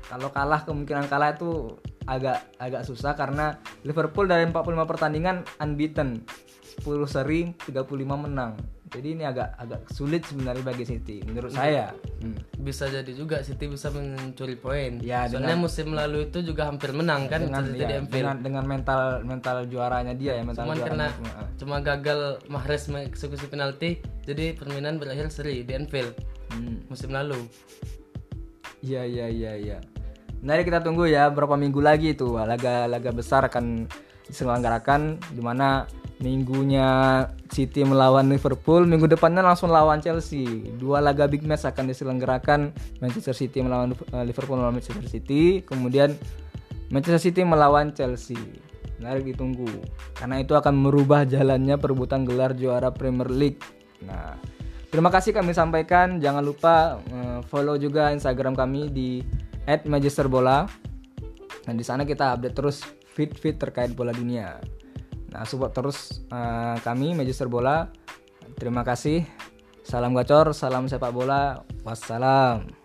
kalau 0.05 0.29
kalah 0.29 0.61
kemungkinan 0.63 1.07
kalah 1.07 1.33
itu 1.33 1.79
agak 2.05 2.53
agak 2.61 2.85
susah 2.85 3.17
karena 3.17 3.57
Liverpool 3.81 4.29
dari 4.29 4.45
45 4.49 4.89
pertandingan 4.89 5.45
unbeaten. 5.61 6.21
10 6.75 7.07
seri, 7.07 7.55
35 7.63 7.87
menang. 8.19 8.59
Jadi 8.91 9.15
ini 9.15 9.23
agak 9.23 9.55
agak 9.55 9.87
sulit 9.91 10.27
sebenarnya 10.27 10.63
bagi 10.63 10.83
City 10.83 11.23
menurut 11.23 11.51
saya. 11.55 11.95
Hmm. 12.19 12.35
Bisa 12.59 12.91
jadi 12.91 13.07
juga 13.15 13.39
City 13.43 13.71
bisa 13.71 13.89
mencuri 13.95 14.59
poin. 14.59 14.99
Ya, 14.99 15.23
Soalnya 15.27 15.55
musim 15.55 15.95
lalu 15.95 16.27
itu 16.27 16.43
juga 16.43 16.67
hampir 16.67 16.91
menang 16.91 17.31
kan 17.31 17.47
Dengan, 17.47 17.63
City 17.63 17.79
ya, 17.79 18.03
dengan 18.03 18.35
dengan 18.43 18.63
mental 18.67 19.23
mental 19.23 19.67
juaranya 19.71 20.13
dia 20.15 20.35
ya, 20.39 20.43
mental 20.43 20.67
Cuman 20.67 20.77
karena 20.83 21.07
cuma 21.55 21.79
gagal 21.79 22.43
Mahrez 22.51 22.91
mengeksekusi 22.91 23.47
penalti, 23.47 24.03
jadi 24.27 24.55
permainan 24.55 24.99
berakhir 24.99 25.31
seri 25.31 25.63
di 25.63 25.71
Anfield 25.75 26.15
Hmm. 26.55 26.87
musim 26.87 27.09
lalu. 27.11 27.41
Iya 28.85 29.01
iya 29.03 29.27
iya 29.27 29.53
iya. 29.57 29.77
Nanti 30.45 30.61
kita 30.61 30.85
tunggu 30.85 31.09
ya 31.09 31.33
berapa 31.33 31.57
minggu 31.57 31.81
lagi 31.81 32.13
itu 32.13 32.37
laga-laga 32.37 33.09
besar 33.09 33.49
akan 33.49 33.89
diselenggarakan 34.29 35.17
di 35.33 35.41
mana 35.41 35.89
minggunya 36.21 37.21
City 37.51 37.83
melawan 37.83 38.29
Liverpool, 38.29 38.87
minggu 38.87 39.09
depannya 39.09 39.43
langsung 39.43 39.73
lawan 39.73 39.99
Chelsea. 39.99 40.69
Dua 40.77 41.01
laga 41.03 41.25
big 41.25 41.43
match 41.43 41.67
akan 41.67 41.91
diselenggarakan 41.91 42.71
Manchester 43.01 43.35
City 43.35 43.65
melawan 43.65 43.91
eh, 43.91 44.23
Liverpool 44.23 44.61
melawan 44.61 44.77
Manchester 44.77 45.09
City, 45.09 45.65
kemudian 45.65 46.13
Manchester 46.93 47.19
City 47.19 47.41
melawan 47.41 47.91
Chelsea. 47.91 48.37
Menarik 49.01 49.27
ditunggu 49.35 49.67
karena 50.15 50.39
itu 50.39 50.55
akan 50.55 50.71
merubah 50.71 51.27
jalannya 51.27 51.75
perebutan 51.75 52.23
gelar 52.23 52.55
juara 52.55 52.93
Premier 52.95 53.27
League. 53.27 53.59
Nah, 54.07 54.39
terima 54.87 55.11
kasih 55.11 55.35
kami 55.35 55.51
sampaikan. 55.51 56.21
Jangan 56.23 56.45
lupa 56.45 57.01
eh, 57.11 57.39
follow 57.49 57.75
juga 57.75 58.13
Instagram 58.15 58.55
kami 58.55 58.87
di 58.93 59.09
@magisterbola. 59.65 60.65
Dan 61.65 61.81
di 61.81 61.85
sana 61.85 62.05
kita 62.05 62.37
update 62.37 62.55
terus 62.55 62.85
feed-feed 63.17 63.57
terkait 63.57 63.91
bola 63.97 64.13
dunia. 64.13 64.61
Nah, 65.35 65.43
support 65.43 65.75
terus 65.75 66.23
eh, 66.31 66.77
kami 66.79 67.11
Magister 67.11 67.51
Bola. 67.51 67.91
Terima 68.55 68.87
kasih. 68.87 69.27
Salam 69.83 70.15
gacor, 70.15 70.55
salam 70.55 70.87
sepak 70.87 71.11
bola. 71.11 71.59
Wassalam. 71.83 72.84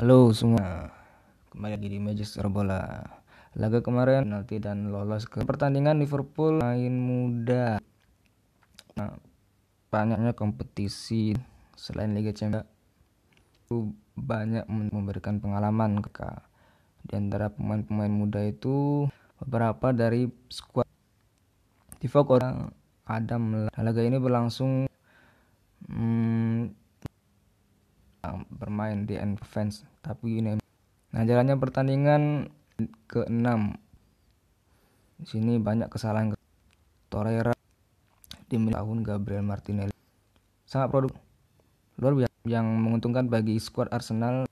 Halo 0.00 0.32
semua, 0.32 0.88
kembali 1.52 1.76
lagi 1.76 1.92
di 1.92 2.00
Magister 2.00 2.48
Bola. 2.48 3.04
Laga 3.60 3.84
kemarin 3.84 4.32
nanti 4.32 4.56
dan 4.56 4.88
lolos 4.88 5.28
ke 5.28 5.44
pertandingan 5.44 6.00
Liverpool 6.00 6.56
main 6.56 6.96
muda. 6.96 7.76
Nah, 8.96 9.12
banyaknya 9.92 10.32
kompetisi 10.32 11.36
selain 11.76 12.16
Liga 12.16 12.32
Champions 12.32 12.64
banyak 14.16 14.64
memberikan 14.72 15.36
pengalaman 15.36 16.00
ke 16.00 16.32
di 17.04 17.20
antara 17.20 17.52
pemain-pemain 17.52 18.08
muda 18.08 18.40
itu 18.40 19.04
beberapa 19.36 19.92
dari 19.92 20.32
skuad 20.48 20.88
Tivok 22.00 22.40
orang 22.40 22.72
Adam 23.04 23.68
laga 23.68 24.00
ini 24.00 24.16
berlangsung 24.16 24.88
hmm, 25.92 26.72
bermain 28.60 29.08
di 29.08 29.16
end 29.16 29.40
fans 29.40 29.88
tapi 30.04 30.44
ini 30.44 30.60
nah 31.10 31.24
jalannya 31.24 31.56
pertandingan 31.56 32.52
ke-6 33.08 33.48
di 35.20 35.26
sini 35.28 35.56
banyak 35.56 35.88
kesalahan 35.88 36.36
Torreira 37.10 37.52
di 38.50 38.56
tahun 38.58 39.06
Gabriel 39.06 39.46
Martinelli. 39.46 39.94
Sangat 40.66 40.90
produk 40.90 41.14
luar 42.02 42.14
biasa. 42.18 42.34
Yang 42.48 42.66
menguntungkan 42.66 43.30
bagi 43.30 43.60
skuad 43.60 43.92
Arsenal 43.94 44.48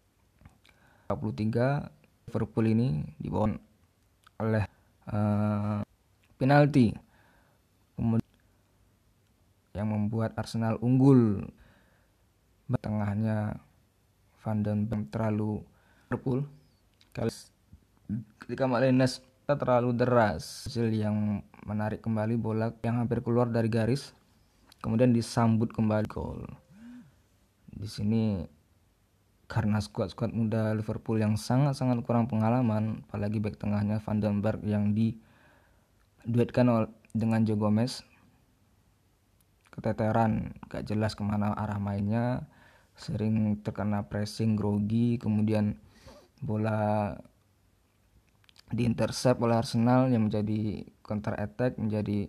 43 1.10 2.28
Liverpool 2.28 2.66
ini 2.68 3.00
dibawa 3.18 3.56
oleh 4.38 4.64
uh, 5.10 5.80
penalti. 6.38 6.94
Yang 9.74 9.88
membuat 9.88 10.38
Arsenal 10.38 10.78
unggul. 10.78 11.42
Tengahnya 12.68 13.56
Van 14.48 14.64
den 14.64 14.88
Beek 14.88 15.12
terlalu 15.12 15.60
Liverpool 16.08 16.48
kali 17.12 17.28
ketika 18.40 18.64
Malinas 18.64 19.20
terlalu 19.44 19.92
deras. 19.92 20.64
Hasil 20.64 20.88
yang 20.88 21.44
menarik 21.68 22.00
kembali 22.00 22.40
bola 22.40 22.72
yang 22.80 22.96
hampir 23.04 23.20
keluar 23.20 23.52
dari 23.52 23.68
garis 23.68 24.16
kemudian 24.80 25.12
disambut 25.12 25.68
kembali 25.68 26.08
gol. 26.08 26.48
Di 27.68 27.84
sini 27.84 28.48
karena 29.52 29.84
skuad-skuad 29.84 30.32
muda 30.32 30.72
Liverpool 30.72 31.20
yang 31.20 31.36
sangat-sangat 31.36 32.00
kurang 32.08 32.24
pengalaman 32.24 33.04
apalagi 33.04 33.44
back 33.44 33.60
tengahnya 33.60 34.00
Van 34.00 34.16
den 34.16 34.40
Berg 34.40 34.64
yang 34.64 34.96
diduetkan 34.96 36.88
dengan 37.12 37.44
Joe 37.44 37.60
Gomez. 37.60 38.00
Keteteran 39.76 40.56
gak 40.72 40.88
jelas 40.88 41.12
ke 41.12 41.20
mana 41.20 41.52
arah 41.52 41.76
mainnya 41.76 42.48
sering 42.98 43.62
terkena 43.62 44.04
pressing 44.10 44.58
grogi 44.58 45.22
kemudian 45.22 45.78
bola 46.42 47.14
diintercept 48.68 49.40
oleh 49.40 49.56
Arsenal 49.56 50.12
yang 50.12 50.28
menjadi 50.28 50.84
counter 51.00 51.38
attack 51.40 51.80
menjadi 51.80 52.28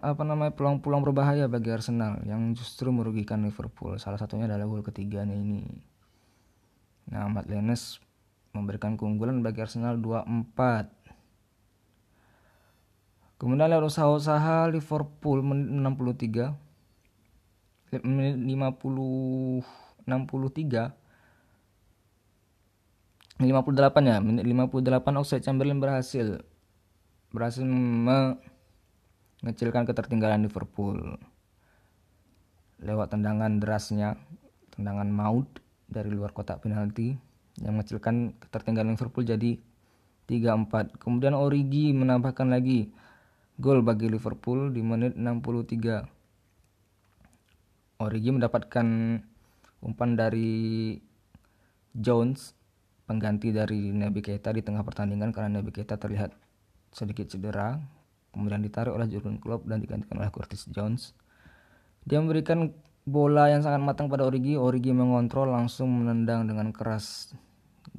apa 0.00 0.24
namanya 0.24 0.56
peluang-peluang 0.56 1.04
berbahaya 1.04 1.44
bagi 1.44 1.68
Arsenal 1.68 2.24
yang 2.24 2.56
justru 2.56 2.88
merugikan 2.88 3.44
Liverpool. 3.44 4.00
Salah 4.00 4.16
satunya 4.16 4.48
adalah 4.48 4.64
gol 4.64 4.80
ketiganya 4.80 5.36
ini. 5.36 5.68
Nah 7.12 7.28
Matt 7.28 7.52
Lennes 7.52 8.00
memberikan 8.56 8.96
keunggulan 8.96 9.44
bagi 9.44 9.64
Arsenal 9.64 9.96
2-4 10.00 11.02
kemudian 13.40 13.66
lewat 13.66 13.90
usaha-usaha 13.90 14.70
Liverpool 14.70 15.42
menit 15.42 15.72
63 15.72 16.52
menit 18.00 18.40
50 18.40 19.60
63 20.08 20.96
58 23.36 24.08
ya 24.08 24.16
menit 24.24 24.44
58 24.48 25.20
offside 25.20 25.44
Chamberlain 25.44 25.76
berhasil 25.76 26.40
berhasil 27.32 27.64
mengecilkan 29.42 29.84
ketertinggalan 29.84 30.44
Liverpool 30.46 31.18
lewat 32.82 33.14
tendangan 33.14 33.62
derasnya, 33.62 34.18
tendangan 34.74 35.06
maut 35.06 35.46
dari 35.86 36.10
luar 36.10 36.34
kotak 36.34 36.66
penalti 36.66 37.14
yang 37.62 37.78
mengecilkan 37.78 38.34
ketertinggalan 38.42 38.98
Liverpool 38.98 39.24
jadi 39.24 39.56
3-4. 40.26 40.98
Kemudian 40.98 41.34
Origi 41.34 41.94
menambahkan 41.94 42.50
lagi 42.50 42.90
gol 43.56 43.86
bagi 43.86 44.10
Liverpool 44.10 44.74
di 44.74 44.82
menit 44.82 45.14
63. 45.14 46.21
Origi 48.02 48.34
mendapatkan 48.34 48.86
umpan 49.82 50.10
dari 50.14 50.94
Jones 51.92 52.54
pengganti 53.06 53.52
dari 53.52 53.92
Naby 53.92 54.24
Keita 54.24 54.54
di 54.54 54.64
tengah 54.64 54.82
pertandingan 54.86 55.34
karena 55.34 55.60
Naby 55.60 55.70
Keita 55.74 55.98
terlihat 55.98 56.32
sedikit 56.92 57.28
cedera 57.28 57.78
kemudian 58.32 58.64
ditarik 58.64 58.96
oleh 58.96 59.06
Jurgen 59.06 59.36
Klopp 59.36 59.68
dan 59.68 59.84
digantikan 59.84 60.16
oleh 60.18 60.32
Curtis 60.32 60.64
Jones. 60.72 61.12
Dia 62.08 62.18
memberikan 62.18 62.72
bola 63.04 63.52
yang 63.52 63.62
sangat 63.62 63.84
matang 63.84 64.08
pada 64.08 64.24
Origi. 64.24 64.56
Origi 64.56 64.90
mengontrol 64.90 65.52
langsung 65.52 65.92
menendang 65.92 66.48
dengan 66.48 66.72
keras. 66.72 67.36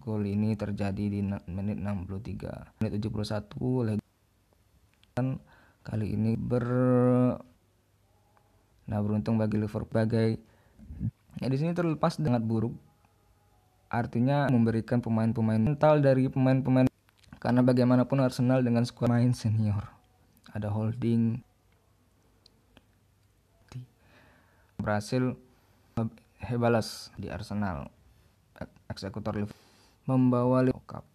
Gol 0.01 0.28
ini 0.28 0.58
terjadi 0.58 1.06
di 1.08 1.22
menit 1.47 1.80
63 1.80 2.82
menit 2.82 2.91
71 2.99 4.04
dan 5.16 5.39
kali 5.86 6.18
ini 6.18 6.36
ber 6.36 6.66
nah 8.90 9.00
beruntung 9.00 9.40
bagi 9.40 9.60
Liverpool 9.60 9.88
sebagai 9.88 10.40
ya 11.40 11.48
di 11.48 11.58
sini 11.58 11.72
terlepas 11.72 12.20
dengan 12.20 12.44
buruk 12.44 12.76
artinya 13.88 14.50
memberikan 14.50 15.00
pemain-pemain 15.00 15.62
mental 15.62 16.02
dari 16.02 16.28
pemain-pemain 16.28 16.90
karena 17.38 17.62
bagaimanapun 17.62 18.24
Arsenal 18.24 18.66
dengan 18.66 18.84
skuad 18.88 19.12
main 19.12 19.32
senior 19.32 19.86
ada 20.54 20.70
holding 20.70 21.42
berhasil 24.78 25.38
Hebalas 26.44 27.08
di 27.16 27.32
Arsenal 27.32 27.88
eksekutor 28.92 29.48
membawa 30.06 30.68
Cup. 30.86 31.08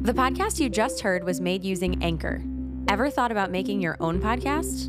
The 0.00 0.16
podcast 0.16 0.58
you 0.58 0.72
just 0.72 1.04
heard 1.04 1.24
was 1.24 1.40
made 1.40 1.62
using 1.62 2.00
Anchor. 2.02 2.40
Ever 2.88 3.12
thought 3.12 3.30
about 3.30 3.52
making 3.52 3.84
your 3.84 4.00
own 4.00 4.18
podcast? 4.18 4.88